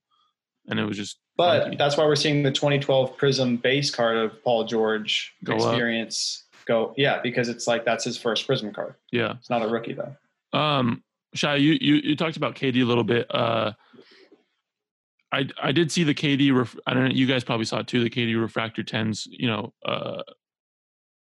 and 0.67 0.79
it 0.79 0.83
was 0.85 0.97
just 0.97 1.19
But 1.37 1.63
funky. 1.63 1.77
that's 1.77 1.97
why 1.97 2.05
we're 2.05 2.15
seeing 2.15 2.41
the 2.43 2.51
2012 2.51 3.17
Prizm 3.17 3.61
base 3.61 3.91
card 3.93 4.17
of 4.17 4.43
Paul 4.43 4.63
George 4.65 5.33
Go 5.43 5.53
up. 5.55 5.59
experience 5.61 6.43
go. 6.65 6.93
Yeah, 6.97 7.21
because 7.21 7.47
it's 7.47 7.67
like 7.67 7.85
that's 7.85 8.03
his 8.03 8.17
first 8.17 8.47
Prizm 8.47 8.73
card. 8.73 8.95
yeah. 9.11 9.33
It's 9.39 9.49
not 9.51 9.61
a 9.61 9.67
rookie 9.67 9.93
though. 9.93 10.59
Um, 10.59 11.03
Shai, 11.35 11.57
you, 11.57 11.77
you 11.79 11.95
you 11.95 12.15
talked 12.15 12.37
about 12.37 12.55
KD 12.55 12.81
a 12.81 12.85
little 12.85 13.03
bit. 13.03 13.27
Uh, 13.29 13.73
I 15.31 15.47
I 15.61 15.71
did 15.71 15.91
see 15.91 16.03
the 16.03 16.13
KD. 16.15 16.55
Ref- 16.55 16.77
I 16.87 16.93
don't 16.93 17.03
know. 17.05 17.11
You 17.13 17.25
guys 17.27 17.43
probably 17.43 17.65
saw 17.65 17.79
it 17.79 17.87
too. 17.87 18.03
The 18.03 18.09
KD 18.09 18.39
refractor 18.39 18.83
tens. 18.83 19.27
You 19.29 19.47
know, 19.47 19.73
uh, 19.85 20.23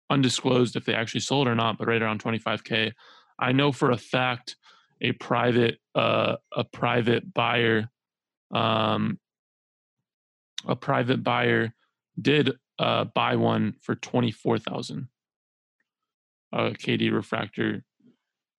undisclosed 0.09 0.75
if 0.75 0.85
they 0.85 0.93
actually 0.93 1.21
sold 1.21 1.47
or 1.47 1.55
not, 1.55 1.77
but 1.77 1.87
right 1.87 2.01
around 2.01 2.23
25k. 2.23 2.91
I 3.39 3.51
know 3.51 3.71
for 3.71 3.91
a 3.91 3.97
fact 3.97 4.55
a 5.01 5.11
private 5.13 5.79
uh 5.95 6.35
a 6.55 6.63
private 6.63 7.33
buyer 7.33 7.89
um 8.53 9.19
a 10.67 10.75
private 10.75 11.23
buyer 11.23 11.73
did 12.21 12.53
uh 12.79 13.05
buy 13.05 13.35
one 13.35 13.73
for 13.81 13.95
24,000 13.95 15.07
uh 16.53 16.57
KD 16.69 17.11
refractor 17.11 17.83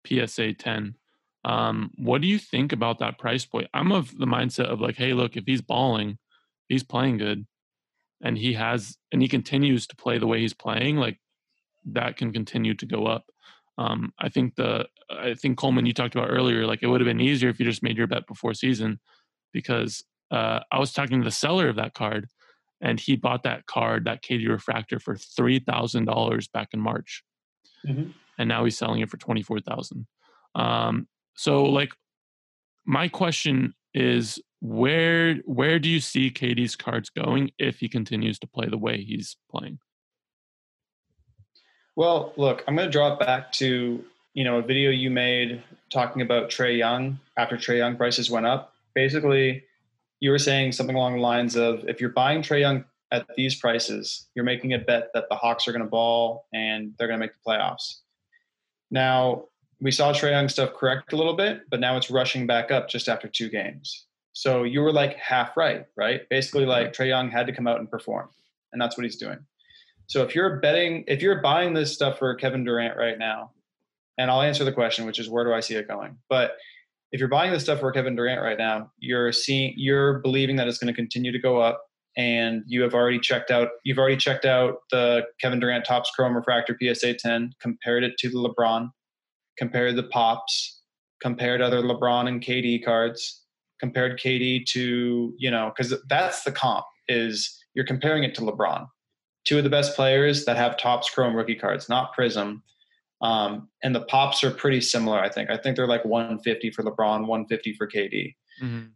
PSA 0.07 0.55
10 0.55 0.97
Um, 1.45 1.91
what 1.97 2.21
do 2.21 2.27
you 2.29 2.39
think 2.39 2.73
about 2.73 2.99
that 2.99 3.19
price 3.19 3.45
point? 3.47 3.69
I'm 3.75 3.93
of 3.93 4.17
the 4.19 4.27
mindset 4.27 4.67
of 4.67 4.81
like, 4.81 4.97
hey, 4.97 5.13
look, 5.15 5.37
if 5.37 5.45
he's 5.47 5.63
balling, 5.63 6.19
he's 6.69 6.83
playing 6.85 7.19
good, 7.19 7.47
and 8.23 8.37
he 8.39 8.55
has 8.55 8.97
and 9.13 9.23
he 9.23 9.29
continues 9.29 9.87
to 9.89 9.97
play 9.97 10.19
the 10.19 10.27
way 10.27 10.41
he's 10.41 10.55
playing, 10.55 10.97
like 10.97 11.19
that 11.93 12.17
can 12.17 12.33
continue 12.33 12.75
to 12.75 12.87
go 12.87 13.07
up. 13.07 13.25
Um, 13.77 14.13
I 14.19 14.29
think 14.29 14.55
the 14.55 14.87
I 15.11 15.35
think 15.35 15.59
Coleman 15.59 15.87
you 15.87 15.93
talked 15.93 16.15
about 16.15 16.31
earlier, 16.31 16.67
like 16.67 16.83
it 16.83 16.87
would 16.87 17.01
have 17.01 17.07
been 17.07 17.21
easier 17.21 17.49
if 17.51 17.59
you 17.59 17.67
just 17.67 17.83
made 17.83 17.97
your 17.97 18.07
bet 18.07 18.27
before 18.27 18.55
season, 18.55 19.01
because 19.53 20.05
uh, 20.31 20.61
I 20.71 20.79
was 20.79 20.93
talking 20.93 21.21
to 21.21 21.25
the 21.25 21.31
seller 21.31 21.69
of 21.69 21.77
that 21.77 21.95
card, 21.95 22.29
and 22.81 22.99
he 23.01 23.17
bought 23.17 23.43
that 23.43 23.67
card, 23.67 24.05
that 24.05 24.23
KD 24.23 24.49
refractor, 24.49 25.01
for 25.01 25.17
three 25.17 25.59
thousand 25.59 26.05
dollars 26.05 26.47
back 26.49 26.69
in 26.73 26.81
March, 26.81 27.25
Mhm. 27.87 28.15
and 28.39 28.49
now 28.49 28.65
he's 28.65 28.79
selling 28.79 29.01
it 29.01 29.11
for 29.11 29.17
twenty 29.17 29.43
four 29.43 29.61
thousand. 29.61 30.07
Um, 30.55 31.09
so, 31.37 31.65
like, 31.65 31.93
my 32.87 33.09
question 33.09 33.75
is, 33.93 34.41
where 34.61 35.35
where 35.47 35.79
do 35.81 35.89
you 35.89 35.99
see 36.01 36.31
KD's 36.31 36.77
cards 36.77 37.11
going 37.11 37.51
if 37.59 37.81
he 37.81 37.89
continues 37.89 38.39
to 38.39 38.47
play 38.47 38.69
the 38.69 38.79
way 38.79 39.03
he's 39.03 39.37
playing? 39.51 39.79
Well, 41.97 42.33
look, 42.37 42.65
I'm 42.67 42.75
going 42.75 42.89
to 42.89 42.93
draw 42.93 43.13
it 43.13 43.21
back 43.21 43.53
to 43.53 44.05
you 44.35 44.45
know 44.45 44.59
a 44.59 44.63
video 44.63 44.91
you 44.91 45.11
made 45.11 45.63
talking 45.91 46.23
about 46.23 46.51
Trae 46.51 46.77
Young 46.77 47.21
after 47.37 47.57
Trae 47.57 47.79
Young 47.79 47.97
prices 47.97 48.31
went 48.31 48.47
up. 48.47 48.75
Basically, 48.95 49.65
you 50.21 50.31
were 50.31 50.39
saying 50.39 50.73
something 50.73 50.97
along 50.97 51.15
the 51.15 51.21
lines 51.21 51.57
of 51.57 51.89
if 51.89 52.01
you're 52.01 52.11
buying 52.11 52.43
Trae 52.43 52.61
Young 52.61 52.85
at 53.13 53.27
these 53.37 53.55
prices, 53.55 54.27
you're 54.35 54.45
making 54.45 54.73
a 54.73 54.79
bet 54.79 55.11
that 55.15 55.29
the 55.29 55.37
Hawks 55.37 55.69
are 55.69 55.73
going 55.73 55.85
to 55.85 55.89
ball 55.89 56.47
and 56.53 56.95
they're 56.99 57.07
going 57.07 57.21
to 57.21 57.25
make 57.25 57.33
the 57.33 57.51
playoffs. 57.51 57.99
Now, 58.91 59.45
we 59.81 59.91
saw 59.91 60.13
Trae 60.13 60.31
Young 60.31 60.49
stuff 60.49 60.75
correct 60.75 61.13
a 61.13 61.17
little 61.17 61.37
bit, 61.37 61.63
but 61.71 61.79
now 61.79 61.97
it's 61.97 62.11
rushing 62.11 62.47
back 62.47 62.71
up 62.71 62.89
just 62.89 63.09
after 63.09 63.29
two 63.29 63.49
games. 63.49 64.07
So 64.33 64.65
you 64.65 64.81
were 64.81 64.93
like 64.93 65.17
half 65.17 65.57
right, 65.57 65.87
right? 65.97 66.29
Basically, 66.29 66.67
like 66.67 66.93
Trae 66.93 67.09
Young 67.09 67.31
had 67.31 67.47
to 67.47 67.53
come 67.53 67.69
out 67.69 67.79
and 67.79 67.89
perform, 67.89 68.31
and 68.73 68.83
that's 68.83 68.97
what 68.97 69.05
he's 69.05 69.17
doing. 69.17 69.39
So 70.07 70.23
if 70.23 70.35
you're 70.35 70.61
betting, 70.61 71.05
if 71.07 71.23
you're 71.23 71.41
buying 71.41 71.75
this 71.75 71.93
stuff 71.93 72.19
for 72.19 72.35
Kevin 72.35 72.65
Durant 72.65 72.97
right 72.97 73.19
now, 73.19 73.53
and 74.19 74.31
I'll 74.31 74.43
answer 74.43 74.65
the 74.65 74.73
question, 74.73 75.07
which 75.07 75.19
is 75.19 75.29
where 75.29 75.45
do 75.45 75.53
I 75.53 75.61
see 75.61 75.75
it 75.75 75.89
going? 75.89 76.17
But 76.29 76.53
if 77.11 77.21
you're 77.21 77.29
buying 77.29 77.53
this 77.53 77.63
stuff 77.63 77.81
for 77.81 77.91
Kevin 77.93 78.17
Durant 78.17 78.43
right 78.43 78.59
now, 78.59 78.91
you're 78.99 79.33
seeing, 79.33 79.75
you're 79.77 80.19
believing 80.21 80.57
that 80.57 80.69
it's 80.69 80.79
going 80.79 80.93
to 80.93 80.97
continue 80.97 81.33
to 81.33 81.39
go 81.39 81.61
up, 81.61 81.83
and 82.17 82.63
you 82.67 82.83
have 82.83 82.95
already 82.95 83.19
checked 83.19 83.51
out, 83.51 83.69
you've 83.85 83.99
already 83.99 84.17
checked 84.17 84.45
out 84.45 84.79
the 84.91 85.23
Kevin 85.41 85.59
Durant 85.59 85.85
Topps 85.85 86.11
Chrome 86.11 86.37
Refractor 86.37 86.77
PSA 86.81 87.15
10, 87.15 87.53
compared 87.61 88.05
it 88.05 88.17
to 88.19 88.29
the 88.29 88.39
LeBron, 88.39 88.89
compared 89.57 89.97
the 89.97 90.05
Pops, 90.05 90.83
compared 91.21 91.61
other 91.61 91.83
LeBron 91.83 92.29
and 92.29 92.43
KD 92.43 92.85
cards, 92.85 93.43
compared 93.81 94.21
KD 94.21 94.65
to 94.67 95.35
you 95.39 95.51
know, 95.51 95.73
because 95.75 95.95
that's 96.09 96.45
the 96.45 96.53
comp 96.53 96.85
is 97.09 97.59
you're 97.75 97.85
comparing 97.85 98.25
it 98.25 98.35
to 98.37 98.41
LeBron 98.41 98.87
two 99.45 99.59
of 99.59 99.65
the 99.65 99.71
best 99.71 99.95
players 99.95 100.45
that 100.47 100.57
have 100.57 100.77
Topps 100.77 101.11
Chrome 101.11 101.35
rookie 101.35 101.55
cards, 101.55 101.89
not 101.89 102.15
Prizm. 102.17 102.63
Um, 103.21 103.69
and 103.83 103.95
the 103.95 104.03
pops 104.03 104.45
are 104.45 104.51
pretty 104.51 104.81
similar, 104.81 105.19
I 105.19 105.29
think. 105.29 105.51
I 105.51 105.57
think 105.57 105.77
they're 105.77 105.87
like 105.87 106.05
150 106.05 106.71
for 106.71 106.83
LeBron, 106.83 107.27
150 107.27 107.75
for 107.75 107.89
KD. 107.89 108.35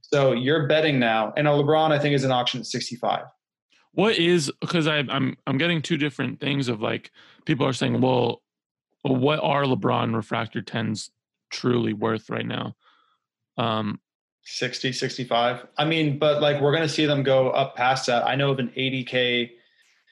So 0.02 0.32
you're 0.32 0.66
betting 0.66 0.98
now, 0.98 1.32
and 1.36 1.48
a 1.48 1.50
LeBron 1.50 1.90
I 1.92 1.98
think 1.98 2.14
is 2.14 2.24
an 2.24 2.30
auction 2.30 2.60
at 2.60 2.66
65. 2.66 3.24
What 3.92 4.16
is 4.16 4.52
because 4.60 4.86
I'm 4.86 5.36
I'm 5.46 5.58
getting 5.58 5.82
two 5.82 5.96
different 5.96 6.40
things 6.40 6.68
of 6.68 6.80
like 6.80 7.10
people 7.44 7.66
are 7.66 7.72
saying, 7.72 8.00
well, 8.00 8.42
well, 9.04 9.16
what 9.16 9.40
are 9.42 9.64
LeBron 9.64 10.14
refractor 10.14 10.62
tens 10.62 11.10
truly 11.50 11.92
worth 11.92 12.30
right 12.30 12.46
now? 12.46 12.76
Um, 13.56 14.00
60, 14.44 14.92
65. 14.92 15.66
I 15.76 15.84
mean, 15.84 16.18
but 16.18 16.40
like 16.40 16.60
we're 16.60 16.72
going 16.72 16.86
to 16.86 16.88
see 16.88 17.06
them 17.06 17.22
go 17.22 17.50
up 17.50 17.76
past 17.76 18.06
that. 18.06 18.26
I 18.26 18.34
know 18.34 18.50
of 18.50 18.58
an 18.58 18.72
80K 18.76 19.50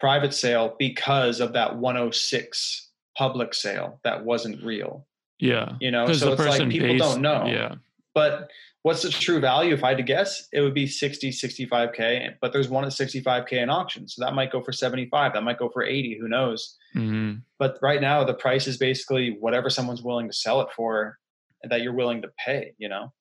private 0.01 0.35
sale 0.35 0.75
because 0.79 1.41
of 1.41 1.53
that 1.55 1.77
106 1.77 2.91
public 3.17 3.55
sale 3.55 4.01
that 4.05 4.25
wasn't 4.25 4.63
real. 4.63 5.07
yeah, 5.39 5.73
You 5.81 5.91
know, 5.91 6.11
so 6.13 6.33
it's 6.33 6.41
like 6.43 6.69
people 6.71 6.89
based- 6.89 7.03
don't 7.05 7.23
know. 7.23 7.47
Yeah, 7.47 7.77
But 8.15 8.51
what's 8.83 9.03
the 9.03 9.11
true 9.11 9.41
value? 9.41 9.75
If 9.75 9.83
I 9.85 9.89
had 9.91 9.97
to 9.99 10.03
guess, 10.03 10.49
it 10.53 10.61
would 10.61 10.75
be 10.75 10.87
60, 10.87 11.31
65K. 11.31 12.35
But 12.41 12.53
there's 12.53 12.69
one 12.69 12.85
at 12.85 12.93
65K 12.93 13.53
in 13.63 13.69
auction. 13.71 14.07
So 14.09 14.25
that 14.25 14.35
might 14.35 14.51
go 14.53 14.63
for 14.63 14.73
75. 14.73 15.33
That 15.33 15.43
might 15.43 15.59
go 15.59 15.69
for 15.71 15.83
80. 15.83 16.19
Who 16.21 16.29
knows? 16.29 16.77
hmm 16.93 17.35
But 17.59 17.79
right 17.83 18.01
now, 18.01 18.23
the 18.25 18.35
price 18.35 18.67
is 18.67 18.77
basically 18.79 19.37
whatever 19.41 19.71
someone's 19.71 20.03
willing 20.03 20.29
to 20.29 20.33
sell 20.35 20.61
it 20.61 20.69
for 20.77 21.19
that 21.65 21.81
you're 21.83 21.95
willing 21.95 22.23
to 22.23 22.29
pay, 22.45 22.75
you 22.79 22.89
know? 22.89 23.13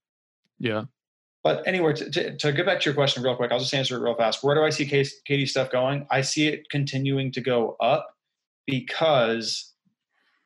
yeah, 0.60 0.84
But 1.46 1.62
anyway, 1.68 1.94
to, 1.94 2.10
to, 2.10 2.38
to 2.38 2.52
get 2.52 2.66
back 2.66 2.80
to 2.80 2.86
your 2.86 2.96
question 2.96 3.22
real 3.22 3.36
quick, 3.36 3.52
I'll 3.52 3.60
just 3.60 3.76
answer 3.76 3.96
it 3.96 4.02
real 4.02 4.16
fast. 4.16 4.44
Where 4.44 4.56
do 4.56 4.64
I 4.64 4.72
see 4.72 4.88
KD 4.88 5.48
stuff 5.48 5.72
going? 5.72 6.08
I 6.10 6.22
see 6.22 6.48
it 6.48 6.68
continuing 6.72 7.32
to 7.34 7.40
go 7.40 7.78
up 7.80 8.08
because 8.66 9.74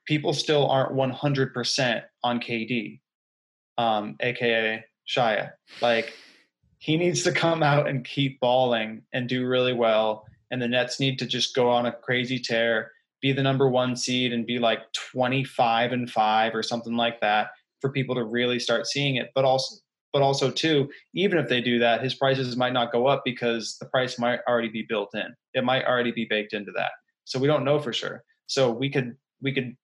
people 0.05 0.33
still 0.33 0.69
aren't 0.69 0.91
100% 0.91 2.01
on 2.25 2.41
KD, 2.41 2.99
um, 3.77 4.17
aka 4.19 4.83
Shaya. 5.07 5.51
Like 5.81 6.13
he 6.79 6.97
needs 6.97 7.23
to 7.23 7.31
come 7.31 7.63
out 7.63 7.87
and 7.87 8.03
keep 8.03 8.37
balling 8.41 9.03
and 9.13 9.29
do 9.29 9.47
really 9.47 9.73
well. 9.73 10.25
And 10.51 10.61
the 10.61 10.67
Nets 10.67 10.99
need 10.99 11.17
to 11.19 11.25
just 11.25 11.55
go 11.55 11.69
on 11.69 11.85
a 11.85 11.93
crazy 11.93 12.39
tear, 12.39 12.91
be 13.21 13.31
the 13.31 13.41
number 13.41 13.69
one 13.69 13.95
seed, 13.95 14.33
and 14.33 14.45
be 14.45 14.59
like 14.59 14.91
25 15.13 15.93
and 15.93 16.11
five 16.11 16.53
or 16.53 16.61
something 16.61 16.97
like 16.97 17.21
that 17.21 17.51
for 17.79 17.89
people 17.89 18.15
to 18.15 18.25
really 18.25 18.59
start 18.59 18.85
seeing 18.85 19.15
it. 19.15 19.29
But 19.33 19.45
also, 19.45 19.77
but 20.13 20.21
also 20.21 20.49
too, 20.49 20.89
even 21.13 21.37
if 21.37 21.49
they 21.49 21.61
do 21.61 21.79
that, 21.79 22.03
his 22.03 22.15
prices 22.15 22.57
might 22.57 22.73
not 22.73 22.91
go 22.91 23.07
up 23.07 23.21
because 23.23 23.77
the 23.79 23.85
price 23.87 24.17
might 24.17 24.39
already 24.47 24.69
be 24.69 24.85
built 24.87 25.13
in. 25.13 25.33
It 25.53 25.63
might 25.63 25.85
already 25.85 26.11
be 26.11 26.25
baked 26.29 26.53
into 26.53 26.71
that. 26.75 26.91
So 27.25 27.39
we 27.39 27.47
don't 27.47 27.63
know 27.63 27.79
for 27.79 27.93
sure. 27.93 28.23
So 28.47 28.71
we 28.71 28.89
could 28.89 29.15
we 29.41 29.53
could 29.53 29.75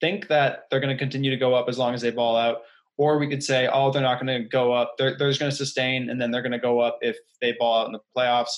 think 0.00 0.28
that 0.28 0.64
they're 0.70 0.80
going 0.80 0.94
to 0.94 0.98
continue 0.98 1.30
to 1.30 1.36
go 1.36 1.54
up 1.54 1.68
as 1.68 1.78
long 1.78 1.94
as 1.94 2.02
they 2.02 2.10
ball 2.10 2.36
out, 2.36 2.58
or 2.98 3.18
we 3.18 3.28
could 3.28 3.42
say, 3.42 3.68
oh, 3.72 3.90
they're 3.90 4.02
not 4.02 4.20
going 4.20 4.42
to 4.42 4.48
go 4.48 4.72
up. 4.72 4.94
They're 4.98 5.16
they're 5.16 5.30
just 5.30 5.40
going 5.40 5.50
to 5.50 5.56
sustain, 5.56 6.10
and 6.10 6.20
then 6.20 6.30
they're 6.30 6.42
going 6.42 6.52
to 6.52 6.58
go 6.58 6.80
up 6.80 6.98
if 7.00 7.16
they 7.40 7.54
ball 7.58 7.80
out 7.80 7.86
in 7.86 7.92
the 7.92 8.00
playoffs. 8.16 8.54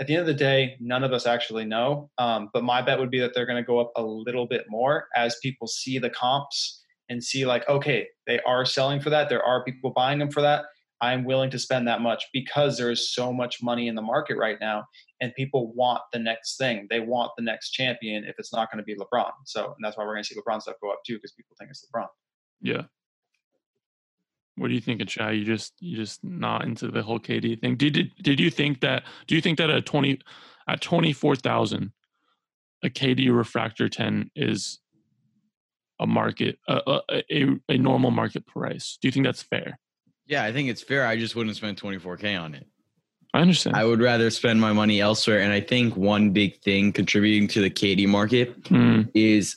At 0.00 0.06
the 0.06 0.14
end 0.14 0.20
of 0.20 0.26
the 0.28 0.34
day, 0.34 0.76
none 0.78 1.02
of 1.02 1.12
us 1.12 1.26
actually 1.26 1.64
know. 1.64 2.08
Um, 2.18 2.50
but 2.52 2.62
my 2.62 2.80
bet 2.80 3.00
would 3.00 3.10
be 3.10 3.18
that 3.18 3.34
they're 3.34 3.46
going 3.46 3.60
to 3.60 3.66
go 3.66 3.80
up 3.80 3.90
a 3.96 4.02
little 4.02 4.46
bit 4.46 4.66
more 4.68 5.08
as 5.16 5.36
people 5.42 5.66
see 5.66 5.98
the 5.98 6.10
comps 6.10 6.84
and 7.08 7.22
see 7.22 7.46
like, 7.46 7.68
okay, 7.68 8.06
they 8.26 8.40
are 8.40 8.64
selling 8.64 9.00
for 9.00 9.10
that. 9.10 9.28
There 9.28 9.42
are 9.42 9.64
people 9.64 9.90
buying 9.90 10.18
them 10.18 10.30
for 10.30 10.42
that. 10.42 10.64
I'm 11.00 11.24
willing 11.24 11.50
to 11.50 11.58
spend 11.58 11.86
that 11.86 12.00
much 12.00 12.24
because 12.32 12.76
there 12.76 12.90
is 12.90 13.14
so 13.14 13.32
much 13.32 13.62
money 13.62 13.86
in 13.86 13.94
the 13.94 14.02
market 14.02 14.36
right 14.36 14.58
now, 14.60 14.84
and 15.20 15.32
people 15.34 15.72
want 15.74 16.00
the 16.12 16.18
next 16.18 16.56
thing. 16.58 16.86
They 16.90 17.00
want 17.00 17.30
the 17.36 17.44
next 17.44 17.70
champion. 17.70 18.24
If 18.24 18.34
it's 18.38 18.52
not 18.52 18.70
going 18.72 18.78
to 18.78 18.84
be 18.84 18.96
LeBron, 18.96 19.30
so 19.44 19.66
and 19.66 19.76
that's 19.80 19.96
why 19.96 20.04
we're 20.04 20.14
going 20.14 20.24
to 20.24 20.34
see 20.34 20.40
LeBron 20.40 20.60
stuff 20.60 20.74
go 20.82 20.90
up 20.90 20.98
too 21.06 21.14
because 21.14 21.32
people 21.32 21.54
think 21.58 21.70
it's 21.70 21.84
LeBron. 21.94 22.06
yeah. 22.60 22.82
What 24.56 24.68
do 24.68 24.74
you 24.74 24.80
think, 24.80 25.06
Chad? 25.06 25.36
You 25.36 25.44
just 25.44 25.74
you 25.78 25.96
just 25.96 26.24
not 26.24 26.64
into 26.64 26.88
the 26.90 27.02
whole 27.02 27.20
KD 27.20 27.60
thing. 27.60 27.76
Did 27.76 27.92
did 27.92 28.10
did 28.20 28.40
you 28.40 28.50
think 28.50 28.80
that? 28.80 29.04
Do 29.28 29.36
you 29.36 29.40
think 29.40 29.58
that 29.58 29.70
at 29.70 29.86
twenty 29.86 30.18
at 30.68 30.80
twenty 30.80 31.12
four 31.12 31.36
thousand, 31.36 31.92
a 32.82 32.90
KD 32.90 33.32
refractor 33.32 33.88
ten 33.88 34.32
is 34.34 34.80
a 36.00 36.06
market 36.06 36.58
a, 36.68 36.80
a 36.86 37.22
a 37.30 37.46
a 37.68 37.78
normal 37.78 38.10
market 38.10 38.46
price? 38.46 38.98
Do 39.00 39.08
you 39.08 39.12
think 39.12 39.26
that's 39.26 39.42
fair? 39.42 39.78
Yeah, 40.26 40.44
I 40.44 40.52
think 40.52 40.68
it's 40.68 40.82
fair. 40.82 41.06
I 41.06 41.16
just 41.16 41.34
wouldn't 41.36 41.56
spend 41.56 41.80
24K 41.80 42.38
on 42.38 42.54
it. 42.54 42.66
I 43.34 43.40
understand. 43.40 43.76
I 43.76 43.84
would 43.84 44.00
rather 44.00 44.30
spend 44.30 44.60
my 44.60 44.72
money 44.72 45.00
elsewhere. 45.00 45.40
And 45.40 45.52
I 45.52 45.60
think 45.60 45.96
one 45.96 46.30
big 46.30 46.60
thing 46.62 46.92
contributing 46.92 47.48
to 47.48 47.60
the 47.60 47.70
KD 47.70 48.06
market 48.06 48.62
Mm, 48.64 49.10
is 49.14 49.56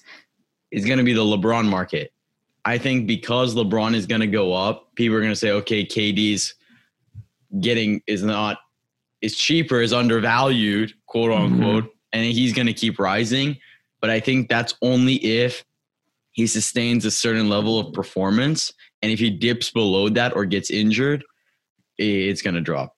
is 0.71 0.85
going 0.85 0.97
to 0.97 1.03
be 1.03 1.13
the 1.13 1.21
LeBron 1.21 1.67
market. 1.67 2.13
I 2.63 2.77
think 2.77 3.07
because 3.07 3.55
LeBron 3.55 3.95
is 3.95 4.05
going 4.05 4.21
to 4.21 4.27
go 4.27 4.53
up, 4.53 4.93
people 4.95 5.17
are 5.17 5.19
going 5.19 5.31
to 5.31 5.35
say, 5.35 5.51
okay, 5.51 5.85
KD's 5.85 6.53
getting 7.59 8.01
is 8.07 8.23
not 8.23 8.59
is 9.21 9.35
cheaper, 9.35 9.81
is 9.81 9.93
undervalued, 9.93 10.93
quote 11.05 11.31
unquote, 11.31 11.93
and 12.13 12.25
he's 12.25 12.53
going 12.53 12.67
to 12.67 12.73
keep 12.73 12.99
rising. 12.99 13.57
But 13.99 14.09
I 14.09 14.19
think 14.19 14.49
that's 14.49 14.73
only 14.81 15.15
if 15.15 15.63
he 16.31 16.47
sustains 16.47 17.05
a 17.05 17.11
certain 17.11 17.49
level 17.49 17.79
of 17.79 17.93
performance, 17.93 18.71
and 19.01 19.11
if 19.11 19.19
he 19.19 19.29
dips 19.29 19.71
below 19.71 20.09
that 20.09 20.35
or 20.35 20.45
gets 20.45 20.71
injured, 20.71 21.23
it's 21.97 22.41
going 22.41 22.55
to 22.55 22.61
drop. 22.61 22.95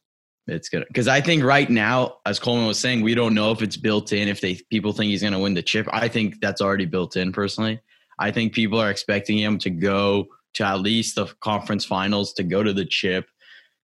It's 0.48 0.67
gonna 0.67 0.86
because 0.88 1.08
I 1.08 1.22
think 1.22 1.43
right 1.43 1.69
now, 1.69 2.17
as 2.26 2.38
Coleman 2.38 2.67
was 2.67 2.78
saying, 2.78 3.02
we 3.02 3.15
don't 3.15 3.34
know 3.34 3.52
if 3.52 3.62
it's 3.62 3.78
built 3.78 4.12
in. 4.12 4.28
If 4.28 4.41
they 4.41 4.60
people 4.69 4.91
think 4.91 5.10
he's 5.10 5.24
gonna 5.24 5.39
win 5.39 5.54
the 5.54 5.62
chip, 5.62 5.88
I 5.91 6.10
think 6.10 6.41
that's 6.41 6.62
already 6.62 6.86
built 6.86 7.15
in. 7.15 7.32
Personally, 7.32 7.80
I 8.19 8.32
think 8.32 8.54
people 8.54 8.78
are 8.80 8.89
expecting 8.89 9.38
him 9.38 9.58
to 9.60 9.69
go 9.69 10.28
to 10.56 10.65
at 10.65 10.82
least 10.82 11.15
the 11.15 11.28
conference 11.39 11.86
finals 11.86 12.34
to 12.34 12.43
go 12.43 12.62
to 12.62 12.74
the 12.74 12.86
chip, 12.86 13.26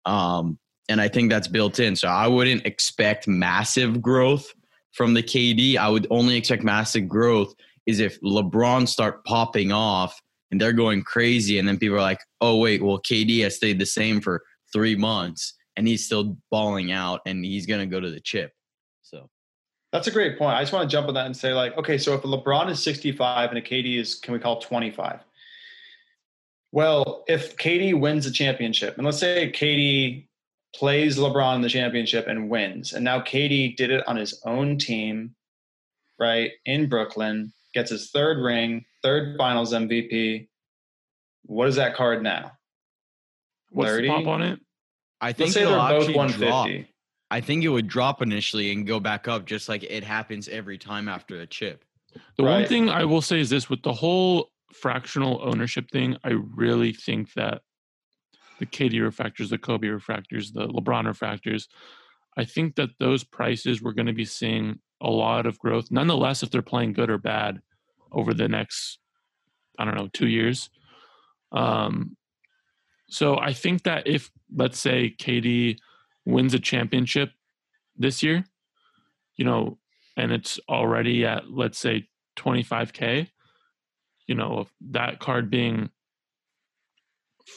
um, 0.05 0.59
and 0.89 0.99
I 0.99 1.07
think 1.07 1.29
that's 1.29 1.47
built 1.47 1.79
in. 1.79 1.95
So 1.95 2.09
I 2.09 2.27
wouldn't 2.27 2.65
expect 2.65 3.29
massive 3.29 4.01
growth 4.01 4.53
from 4.91 5.13
the 5.13 5.23
KD. 5.23 5.77
I 5.77 5.87
would 5.87 6.05
only 6.09 6.35
expect 6.35 6.63
massive 6.63 7.07
growth 7.07 7.55
is 7.87 7.99
if 7.99 8.19
LeBron 8.21 8.87
start 8.87 9.23
popping 9.25 9.71
off 9.71 10.19
and 10.51 10.59
they're 10.59 10.73
going 10.73 11.01
crazy. 11.01 11.57
And 11.59 11.67
then 11.67 11.77
people 11.77 11.97
are 11.97 12.01
like, 12.01 12.19
oh, 12.41 12.57
wait, 12.57 12.83
well, 12.83 12.99
KD 12.99 13.41
has 13.43 13.55
stayed 13.55 13.79
the 13.79 13.85
same 13.85 14.21
for 14.21 14.43
three 14.71 14.95
months 14.95 15.53
and 15.75 15.87
he's 15.87 16.05
still 16.05 16.37
balling 16.51 16.91
out 16.91 17.21
and 17.25 17.43
he's 17.43 17.65
to 17.65 17.85
go 17.85 17.99
to 17.99 18.11
the 18.11 18.19
chip. 18.19 18.51
So 19.01 19.29
that's 19.91 20.07
a 20.07 20.11
great 20.11 20.37
point. 20.37 20.55
I 20.55 20.61
just 20.61 20.73
want 20.73 20.89
to 20.89 20.93
jump 20.93 21.07
on 21.07 21.13
that 21.15 21.25
and 21.25 21.35
say, 21.35 21.53
like, 21.53 21.77
okay, 21.77 21.97
so 21.97 22.13
if 22.13 22.21
LeBron 22.21 22.69
is 22.69 22.83
65 22.83 23.49
and 23.49 23.57
a 23.57 23.61
KD 23.61 23.97
is, 23.99 24.15
can 24.15 24.33
we 24.33 24.39
call 24.39 24.59
25? 24.59 25.19
Well, 26.73 27.23
if 27.27 27.57
KD 27.57 27.99
wins 27.99 28.25
the 28.25 28.31
championship, 28.31 28.97
and 28.97 29.05
let's 29.05 29.17
say 29.17 29.51
KD 29.51 30.27
plays 30.73 31.17
LeBron 31.17 31.55
in 31.55 31.61
the 31.61 31.69
championship 31.69 32.27
and 32.27 32.49
wins, 32.49 32.93
and 32.93 33.03
now 33.03 33.19
KD 33.19 33.75
did 33.75 33.91
it 33.91 34.07
on 34.07 34.15
his 34.15 34.41
own 34.45 34.77
team, 34.77 35.35
right, 36.17 36.51
in 36.65 36.87
Brooklyn, 36.87 37.51
gets 37.73 37.91
his 37.91 38.11
third 38.11 38.37
ring, 38.37 38.85
third 39.03 39.37
finals 39.37 39.73
MVP. 39.73 40.47
What 41.43 41.67
is 41.67 41.75
that 41.75 41.95
card 41.95 42.23
now? 42.23 42.51
What's 43.71 43.91
30? 43.91 44.07
the 44.07 44.13
pop 44.13 44.27
on 44.27 44.41
it? 44.41 44.59
I 45.19 45.33
think 45.33 45.53
they're 45.53 45.67
both 45.67 46.13
150. 46.13 46.45
Drop. 46.45 46.87
I 47.29 47.39
think 47.39 47.63
it 47.63 47.69
would 47.69 47.87
drop 47.87 48.21
initially 48.21 48.71
and 48.71 48.85
go 48.85 48.99
back 48.99 49.27
up, 49.27 49.45
just 49.45 49.69
like 49.69 49.83
it 49.83 50.03
happens 50.03 50.49
every 50.49 50.77
time 50.77 51.07
after 51.07 51.39
a 51.39 51.47
chip. 51.47 51.85
The 52.37 52.43
right. 52.43 52.59
one 52.59 52.67
thing 52.67 52.89
I 52.89 53.05
will 53.05 53.21
say 53.21 53.39
is 53.39 53.49
this: 53.49 53.69
with 53.69 53.83
the 53.83 53.93
whole 53.93 54.49
fractional 54.73 55.39
ownership 55.41 55.89
thing, 55.91 56.17
I 56.23 56.31
really 56.31 56.91
think 56.91 57.33
that 57.33 57.61
the 58.59 58.65
KD 58.65 58.95
refractors, 58.95 59.49
the 59.49 59.57
Kobe 59.57 59.87
refractors, 59.87 60.53
the 60.53 60.67
LeBron 60.67 61.05
refractors, 61.05 61.67
I 62.37 62.45
think 62.45 62.75
that 62.75 62.89
those 62.99 63.23
prices 63.23 63.81
we're 63.81 63.93
going 63.93 64.07
to 64.07 64.13
be 64.13 64.25
seeing 64.25 64.79
a 65.01 65.09
lot 65.09 65.45
of 65.45 65.59
growth. 65.59 65.91
Nonetheless, 65.91 66.43
if 66.43 66.51
they're 66.51 66.61
playing 66.61 66.93
good 66.93 67.09
or 67.09 67.17
bad 67.17 67.61
over 68.11 68.33
the 68.33 68.47
next, 68.47 68.99
I 69.77 69.85
don't 69.85 69.95
know, 69.95 70.09
two 70.13 70.27
years. 70.27 70.69
Um, 71.51 72.15
so 73.09 73.37
I 73.37 73.53
think 73.53 73.83
that 73.83 74.07
if 74.07 74.31
let's 74.55 74.79
say 74.79 75.13
KD 75.17 75.77
wins 76.25 76.53
a 76.53 76.59
championship 76.59 77.31
this 77.97 78.23
year, 78.23 78.45
you 79.35 79.45
know, 79.45 79.77
and 80.15 80.31
it's 80.31 80.59
already 80.69 81.25
at 81.25 81.51
let's 81.51 81.77
say 81.77 82.07
25k, 82.37 83.27
you 84.27 84.35
know, 84.35 84.67
that 84.91 85.19
card 85.19 85.49
being 85.49 85.89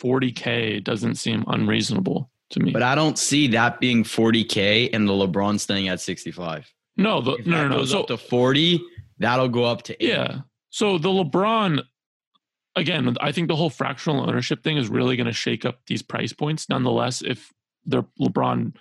40k 0.02 0.83
doesn't 0.83 1.16
seem 1.16 1.44
unreasonable 1.46 2.30
to 2.50 2.61
me. 2.61 2.72
But 2.72 2.83
I 2.83 2.94
don't 2.94 3.18
see 3.18 3.48
that 3.48 3.80
being 3.80 4.02
40k 4.02 4.90
and 4.92 5.09
the 5.09 5.12
LeBron 5.12 5.61
staying 5.61 5.88
at 5.88 6.00
65. 6.00 6.72
No, 6.96 7.20
the, 7.20 7.37
no, 7.44 7.68
no, 7.68 7.78
no. 7.78 7.85
So 7.85 8.04
to 8.04 8.16
40, 8.16 8.80
that'll 9.18 9.48
go 9.48 9.64
up 9.64 9.83
to 9.85 9.94
80. 9.94 10.07
Yeah. 10.07 10.40
So 10.70 10.98
the 10.98 11.09
LeBron 11.09 11.83
again, 12.76 13.16
I 13.20 13.33
think 13.33 13.48
the 13.48 13.57
whole 13.57 13.70
fractional 13.70 14.28
ownership 14.28 14.62
thing 14.62 14.76
is 14.76 14.88
really 14.88 15.16
going 15.16 15.26
to 15.26 15.33
shake 15.33 15.64
up 15.64 15.80
these 15.87 16.02
price 16.02 16.33
points. 16.33 16.68
Nonetheless, 16.68 17.22
if 17.22 17.52
the 17.87 18.04
LeBron 18.20 18.74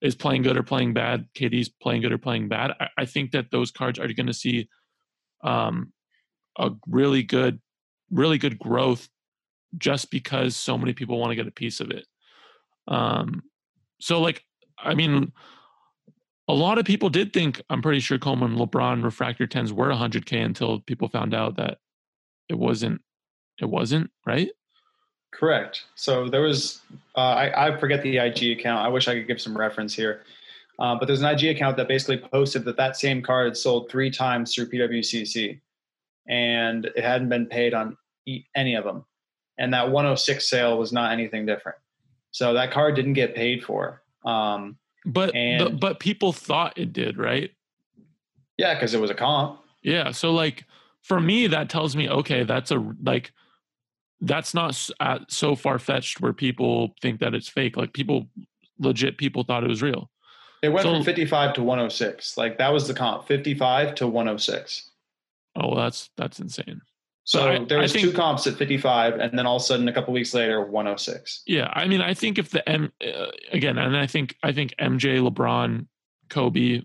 is 0.00 0.14
playing 0.14 0.42
good 0.42 0.56
or 0.56 0.62
playing 0.62 0.94
bad, 0.94 1.28
KD's 1.34 1.68
playing 1.68 2.02
good 2.02 2.12
or 2.12 2.18
playing 2.18 2.48
bad, 2.48 2.72
I, 2.80 2.88
I 2.98 3.04
think 3.04 3.32
that 3.32 3.50
those 3.50 3.70
cards 3.70 3.98
are 3.98 4.08
going 4.08 4.26
to 4.26 4.32
see 4.34 4.68
um, 5.42 5.92
a 6.58 6.70
really 6.86 7.22
good, 7.22 7.60
really 8.10 8.38
good 8.38 8.58
growth 8.58 9.08
just 9.78 10.10
because 10.10 10.56
so 10.56 10.76
many 10.76 10.92
people 10.92 11.18
want 11.18 11.30
to 11.30 11.36
get 11.36 11.46
a 11.46 11.52
piece 11.52 11.80
of 11.80 11.90
it. 11.90 12.06
Um, 12.88 13.42
so 14.00 14.20
like, 14.20 14.44
I 14.78 14.94
mean, 14.94 15.32
a 16.50 16.52
lot 16.52 16.78
of 16.78 16.84
people 16.84 17.08
did 17.08 17.32
think, 17.32 17.62
I'm 17.70 17.80
pretty 17.80 18.00
sure 18.00 18.18
Coleman 18.18 18.56
LeBron 18.56 19.04
refractor 19.04 19.46
10s 19.46 19.70
were 19.70 19.88
100K 19.88 20.44
until 20.44 20.80
people 20.80 21.08
found 21.08 21.32
out 21.32 21.56
that 21.56 21.78
it 22.48 22.58
wasn't 22.58 23.00
it 23.60 23.68
wasn't, 23.68 24.10
right? 24.26 24.50
Correct. 25.32 25.84
So 25.94 26.28
there 26.28 26.40
was, 26.40 26.80
uh, 27.16 27.20
I, 27.20 27.68
I 27.68 27.76
forget 27.76 28.02
the 28.02 28.16
IG 28.16 28.58
account. 28.58 28.84
I 28.84 28.88
wish 28.88 29.06
I 29.06 29.14
could 29.14 29.28
give 29.28 29.40
some 29.40 29.56
reference 29.56 29.94
here. 29.94 30.22
Uh, 30.78 30.96
but 30.98 31.06
there's 31.06 31.20
an 31.20 31.26
IG 31.26 31.56
account 31.56 31.76
that 31.76 31.88
basically 31.88 32.16
posted 32.16 32.64
that 32.64 32.76
that 32.78 32.96
same 32.96 33.22
card 33.22 33.56
sold 33.56 33.90
three 33.90 34.10
times 34.10 34.54
through 34.54 34.70
PWCC 34.70 35.60
and 36.26 36.86
it 36.86 37.04
hadn't 37.04 37.28
been 37.28 37.46
paid 37.46 37.74
on 37.74 37.96
any 38.56 38.74
of 38.74 38.84
them. 38.84 39.04
And 39.58 39.74
that 39.74 39.90
106 39.90 40.48
sale 40.48 40.78
was 40.78 40.90
not 40.90 41.12
anything 41.12 41.44
different. 41.44 41.78
So 42.30 42.54
that 42.54 42.70
card 42.70 42.96
didn't 42.96 43.12
get 43.12 43.34
paid 43.34 43.62
for. 43.62 44.02
Um, 44.24 44.78
but, 45.04 45.34
and, 45.34 45.64
but, 45.64 45.80
but 45.80 46.00
people 46.00 46.32
thought 46.32 46.78
it 46.78 46.92
did, 46.92 47.18
right? 47.18 47.50
Yeah, 48.58 48.74
because 48.74 48.94
it 48.94 49.00
was 49.00 49.10
a 49.10 49.14
comp. 49.14 49.60
Yeah. 49.82 50.10
So 50.10 50.32
like 50.32 50.66
for 51.02 51.20
me, 51.20 51.46
that 51.46 51.70
tells 51.70 51.96
me 51.96 52.08
okay, 52.08 52.44
that's 52.44 52.70
a 52.70 52.94
like 53.02 53.32
that's 54.20 54.52
not 54.52 54.88
uh, 55.00 55.20
so 55.28 55.56
far 55.56 55.78
fetched 55.78 56.20
where 56.20 56.32
people 56.32 56.94
think 57.00 57.20
that 57.20 57.34
it's 57.34 57.48
fake. 57.48 57.76
Like 57.76 57.92
people, 57.94 58.28
legit 58.78 59.16
people 59.16 59.44
thought 59.44 59.64
it 59.64 59.68
was 59.68 59.82
real. 59.82 60.10
It 60.62 60.68
went 60.68 60.82
so, 60.82 60.94
from 60.94 61.04
55 61.04 61.54
to 61.54 61.62
106. 61.62 62.36
Like 62.36 62.58
that 62.58 62.72
was 62.72 62.86
the 62.86 62.92
comp, 62.92 63.26
55 63.26 63.94
to 63.96 64.06
106. 64.06 64.90
Oh, 65.56 65.68
well, 65.68 65.76
that's 65.76 66.10
that's 66.16 66.38
insane. 66.38 66.82
So 67.24 67.48
I, 67.48 67.64
there 67.64 67.78
was 67.78 67.92
think, 67.92 68.04
two 68.04 68.12
comps 68.12 68.46
at 68.46 68.54
55, 68.54 69.14
and 69.20 69.38
then 69.38 69.46
all 69.46 69.56
of 69.56 69.62
a 69.62 69.64
sudden, 69.64 69.86
a 69.88 69.92
couple 69.92 70.12
weeks 70.12 70.34
later, 70.34 70.62
106. 70.64 71.42
Yeah, 71.46 71.70
I 71.72 71.86
mean, 71.86 72.00
I 72.00 72.14
think 72.14 72.38
if 72.38 72.50
the 72.50 72.66
M 72.68 72.92
uh, 73.06 73.26
again, 73.52 73.78
and 73.78 73.96
I 73.96 74.06
think 74.06 74.36
I 74.42 74.52
think 74.52 74.74
MJ, 74.80 75.20
LeBron, 75.20 75.86
Kobe, 76.28 76.82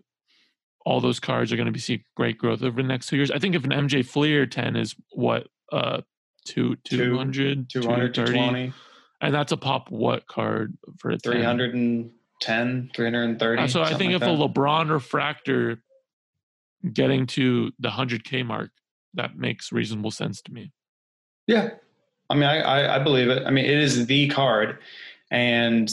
all 0.85 1.01
those 1.01 1.19
cards 1.19 1.51
are 1.51 1.55
going 1.55 1.65
to 1.65 1.71
be 1.71 1.79
see 1.79 2.03
great 2.15 2.37
growth 2.37 2.61
over 2.61 2.81
the 2.81 2.87
next 2.87 3.07
two 3.07 3.17
years. 3.17 3.31
I 3.31 3.39
think 3.39 3.55
if 3.55 3.63
an 3.63 3.71
MJ 3.71 4.05
Fleer 4.05 4.45
10 4.45 4.75
is 4.75 4.95
what 5.11 5.47
uh 5.71 6.01
two, 6.45 6.75
200, 6.85 7.69
200 7.69 8.13
220. 8.13 8.73
And 9.21 9.33
that's 9.33 9.51
a 9.51 9.57
pop 9.57 9.89
what 9.89 10.27
card 10.27 10.77
for 10.97 11.11
a 11.11 11.17
310, 11.17 12.91
330. 12.95 13.61
Uh, 13.61 13.67
so 13.67 13.81
I 13.81 13.93
think 13.95 14.13
like 14.13 14.15
if 14.15 14.19
that. 14.21 14.29
a 14.29 14.33
LeBron 14.33 14.89
refractor 14.91 15.81
getting 16.93 17.25
to 17.25 17.71
the 17.79 17.89
100K 17.89 18.45
mark, 18.45 18.69
that 19.15 19.37
makes 19.37 19.71
reasonable 19.71 20.11
sense 20.11 20.41
to 20.43 20.51
me. 20.51 20.71
Yeah. 21.47 21.71
I 22.29 22.33
mean, 22.33 22.43
I, 22.43 22.59
I, 22.59 22.95
I 22.95 22.99
believe 22.99 23.29
it. 23.29 23.43
I 23.45 23.51
mean, 23.51 23.65
it 23.65 23.77
is 23.77 24.07
the 24.07 24.27
card. 24.29 24.79
And 25.31 25.91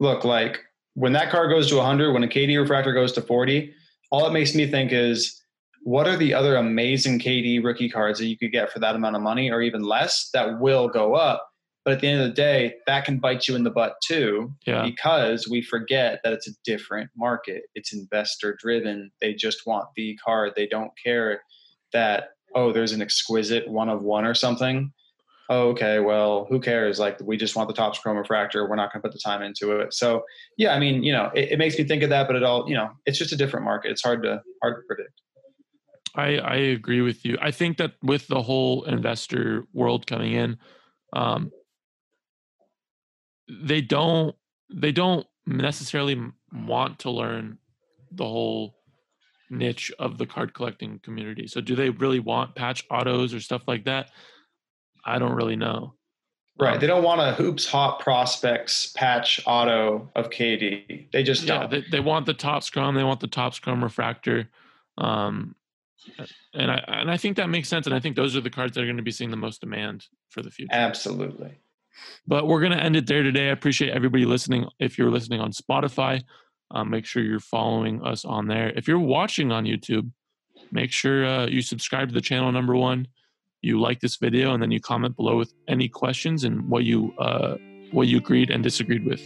look, 0.00 0.24
like 0.24 0.60
when 0.94 1.12
that 1.12 1.30
card 1.30 1.50
goes 1.50 1.68
to 1.70 1.76
100, 1.76 2.12
when 2.12 2.24
a 2.24 2.28
KD 2.28 2.60
refractor 2.60 2.92
goes 2.92 3.12
to 3.12 3.22
40, 3.22 3.72
all 4.10 4.26
it 4.26 4.32
makes 4.32 4.54
me 4.54 4.70
think 4.70 4.92
is 4.92 5.40
what 5.82 6.06
are 6.06 6.16
the 6.16 6.34
other 6.34 6.56
amazing 6.56 7.18
KD 7.18 7.62
rookie 7.62 7.88
cards 7.88 8.18
that 8.18 8.26
you 8.26 8.36
could 8.36 8.52
get 8.52 8.72
for 8.72 8.80
that 8.80 8.96
amount 8.96 9.16
of 9.16 9.22
money 9.22 9.50
or 9.50 9.62
even 9.62 9.82
less 9.82 10.30
that 10.32 10.58
will 10.60 10.88
go 10.88 11.14
up? 11.14 11.48
But 11.84 11.94
at 11.94 12.00
the 12.00 12.08
end 12.08 12.20
of 12.20 12.28
the 12.28 12.34
day, 12.34 12.74
that 12.88 13.04
can 13.04 13.18
bite 13.20 13.46
you 13.46 13.54
in 13.54 13.62
the 13.62 13.70
butt 13.70 13.94
too, 14.02 14.52
yeah. 14.66 14.82
because 14.82 15.46
we 15.46 15.62
forget 15.62 16.18
that 16.24 16.32
it's 16.32 16.48
a 16.48 16.54
different 16.64 17.10
market. 17.16 17.62
It's 17.76 17.92
investor 17.92 18.56
driven. 18.58 19.12
They 19.20 19.34
just 19.34 19.64
want 19.66 19.86
the 19.94 20.16
card. 20.16 20.54
They 20.56 20.66
don't 20.66 20.90
care 21.00 21.42
that, 21.92 22.30
oh, 22.56 22.72
there's 22.72 22.92
an 22.92 23.02
exquisite 23.02 23.68
one 23.68 23.88
of 23.88 24.02
one 24.02 24.24
or 24.24 24.34
something. 24.34 24.92
Oh, 25.48 25.68
okay, 25.68 26.00
well, 26.00 26.46
who 26.50 26.58
cares? 26.58 26.98
Like, 26.98 27.20
we 27.20 27.36
just 27.36 27.54
want 27.54 27.68
the 27.68 27.74
Topps 27.74 28.00
Chrome 28.00 28.16
refractor. 28.16 28.68
We're 28.68 28.74
not 28.74 28.92
going 28.92 29.00
to 29.00 29.08
put 29.08 29.12
the 29.12 29.20
time 29.20 29.42
into 29.42 29.78
it. 29.78 29.94
So, 29.94 30.24
yeah, 30.56 30.74
I 30.74 30.80
mean, 30.80 31.04
you 31.04 31.12
know, 31.12 31.30
it, 31.36 31.52
it 31.52 31.58
makes 31.58 31.78
me 31.78 31.84
think 31.84 32.02
of 32.02 32.10
that, 32.10 32.26
but 32.26 32.34
it 32.34 32.42
all, 32.42 32.68
you 32.68 32.74
know, 32.74 32.90
it's 33.04 33.16
just 33.16 33.32
a 33.32 33.36
different 33.36 33.64
market. 33.64 33.92
It's 33.92 34.02
hard 34.02 34.24
to 34.24 34.42
hard 34.60 34.76
to 34.76 34.82
predict. 34.88 35.20
I, 36.16 36.38
I 36.38 36.56
agree 36.56 37.02
with 37.02 37.24
you. 37.24 37.36
I 37.40 37.52
think 37.52 37.76
that 37.76 37.92
with 38.02 38.26
the 38.26 38.42
whole 38.42 38.84
investor 38.84 39.66
world 39.72 40.06
coming 40.06 40.32
in, 40.32 40.58
um, 41.12 41.52
they 43.48 43.82
don't 43.82 44.34
they 44.72 44.90
don't 44.90 45.26
necessarily 45.46 46.20
want 46.52 46.98
to 47.00 47.10
learn 47.10 47.58
the 48.10 48.24
whole 48.24 48.74
niche 49.50 49.92
of 49.98 50.18
the 50.18 50.26
card 50.26 50.54
collecting 50.54 50.98
community. 51.00 51.46
So 51.46 51.60
do 51.60 51.74
they 51.76 51.90
really 51.90 52.20
want 52.20 52.54
patch 52.54 52.84
autos 52.90 53.34
or 53.34 53.40
stuff 53.40 53.62
like 53.66 53.84
that? 53.84 54.10
I 55.04 55.18
don't 55.18 55.34
really 55.34 55.56
know. 55.56 55.94
Right. 56.58 56.74
Um, 56.74 56.80
they 56.80 56.86
don't 56.86 57.02
want 57.02 57.20
a 57.20 57.32
hoops 57.32 57.66
hot 57.66 58.00
prospects 58.00 58.92
patch 58.96 59.40
auto 59.46 60.10
of 60.16 60.30
KD. 60.30 61.10
They 61.12 61.22
just 61.22 61.44
yeah, 61.44 61.60
don't. 61.60 61.70
They, 61.70 61.84
they 61.90 62.00
want 62.00 62.26
the 62.26 62.34
Topps 62.34 62.70
Chrome. 62.70 62.94
They 62.94 63.04
want 63.04 63.20
the 63.20 63.26
Topps 63.26 63.58
Chrome 63.58 63.82
refractor. 63.82 64.48
Um, 64.98 65.54
and 66.54 66.70
I 66.70 66.82
and 66.86 67.10
I 67.10 67.16
think 67.16 67.36
that 67.36 67.50
makes 67.50 67.68
sense. 67.68 67.86
And 67.86 67.94
I 67.94 68.00
think 68.00 68.16
those 68.16 68.34
are 68.36 68.40
the 68.40 68.50
cards 68.50 68.74
that 68.74 68.82
are 68.82 68.86
going 68.86 68.96
to 68.96 69.02
be 69.02 69.10
seeing 69.10 69.30
the 69.30 69.36
most 69.36 69.60
demand 69.60 70.06
for 70.30 70.42
the 70.42 70.50
future. 70.50 70.72
Absolutely. 70.72 71.58
But 72.26 72.46
we're 72.46 72.60
going 72.60 72.72
to 72.72 72.82
end 72.82 72.96
it 72.96 73.06
there 73.06 73.22
today. 73.22 73.48
I 73.48 73.52
appreciate 73.52 73.92
everybody 73.92 74.24
listening. 74.24 74.66
If 74.78 74.98
you're 74.98 75.10
listening 75.10 75.40
on 75.40 75.52
Spotify, 75.52 76.22
um, 76.70 76.90
make 76.90 77.04
sure 77.04 77.22
you're 77.22 77.40
following 77.40 78.02
us 78.02 78.24
on 78.24 78.46
there. 78.46 78.70
If 78.70 78.88
you're 78.88 78.98
watching 78.98 79.52
on 79.52 79.64
YouTube, 79.64 80.10
make 80.72 80.92
sure 80.92 81.26
uh, 81.26 81.46
you 81.46 81.62
subscribe 81.62 82.08
to 82.08 82.14
the 82.14 82.20
channel. 82.20 82.50
Number 82.52 82.74
one, 82.74 83.08
you 83.62 83.80
like 83.80 84.00
this 84.00 84.16
video, 84.16 84.54
and 84.54 84.62
then 84.62 84.70
you 84.70 84.80
comment 84.80 85.16
below 85.16 85.36
with 85.36 85.52
any 85.68 85.88
questions 85.88 86.44
and 86.44 86.68
what 86.68 86.84
you 86.84 87.14
uh, 87.18 87.56
what 87.92 88.08
you 88.08 88.18
agreed 88.18 88.50
and 88.50 88.62
disagreed 88.62 89.04
with. 89.04 89.22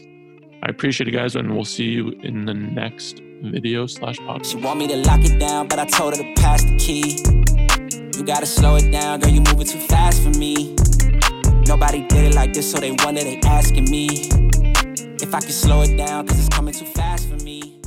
I 0.62 0.68
appreciate 0.68 1.08
it, 1.08 1.12
guys, 1.12 1.36
and 1.36 1.54
we'll 1.54 1.64
see 1.64 1.86
you 1.86 2.10
in 2.22 2.44
the 2.44 2.54
next 2.54 3.22
video 3.42 3.86
slash 3.86 4.18
podcast. 4.18 4.50
She 4.50 4.56
want 4.58 4.78
me 4.78 4.88
to 4.88 4.96
lock 4.96 5.24
it 5.24 5.38
down, 5.38 5.68
but 5.68 5.78
I 5.78 5.86
told 5.86 6.16
her 6.16 6.22
to 6.22 6.34
pass 6.40 6.62
the 6.62 6.76
key. 6.76 7.16
You 8.18 8.26
gotta 8.26 8.46
slow 8.46 8.76
it 8.76 8.90
down, 8.90 9.20
girl, 9.20 9.30
you 9.30 9.40
moving 9.40 9.66
too 9.66 9.80
fast 9.80 10.22
for 10.22 10.38
me. 10.38 10.74
Nobody 11.66 12.06
did 12.06 12.24
it 12.24 12.34
like 12.34 12.52
this, 12.52 12.70
so 12.70 12.78
they 12.78 12.90
wonder, 12.90 13.24
they 13.24 13.40
asking 13.40 13.90
me 13.90 14.49
if 15.22 15.34
I 15.34 15.40
could 15.40 15.52
slow 15.52 15.82
it 15.82 15.96
down, 15.98 16.26
cause 16.26 16.38
it's 16.38 16.48
coming 16.48 16.72
too 16.72 16.86
fast 16.86 17.28
for 17.28 17.36
me. 17.44 17.79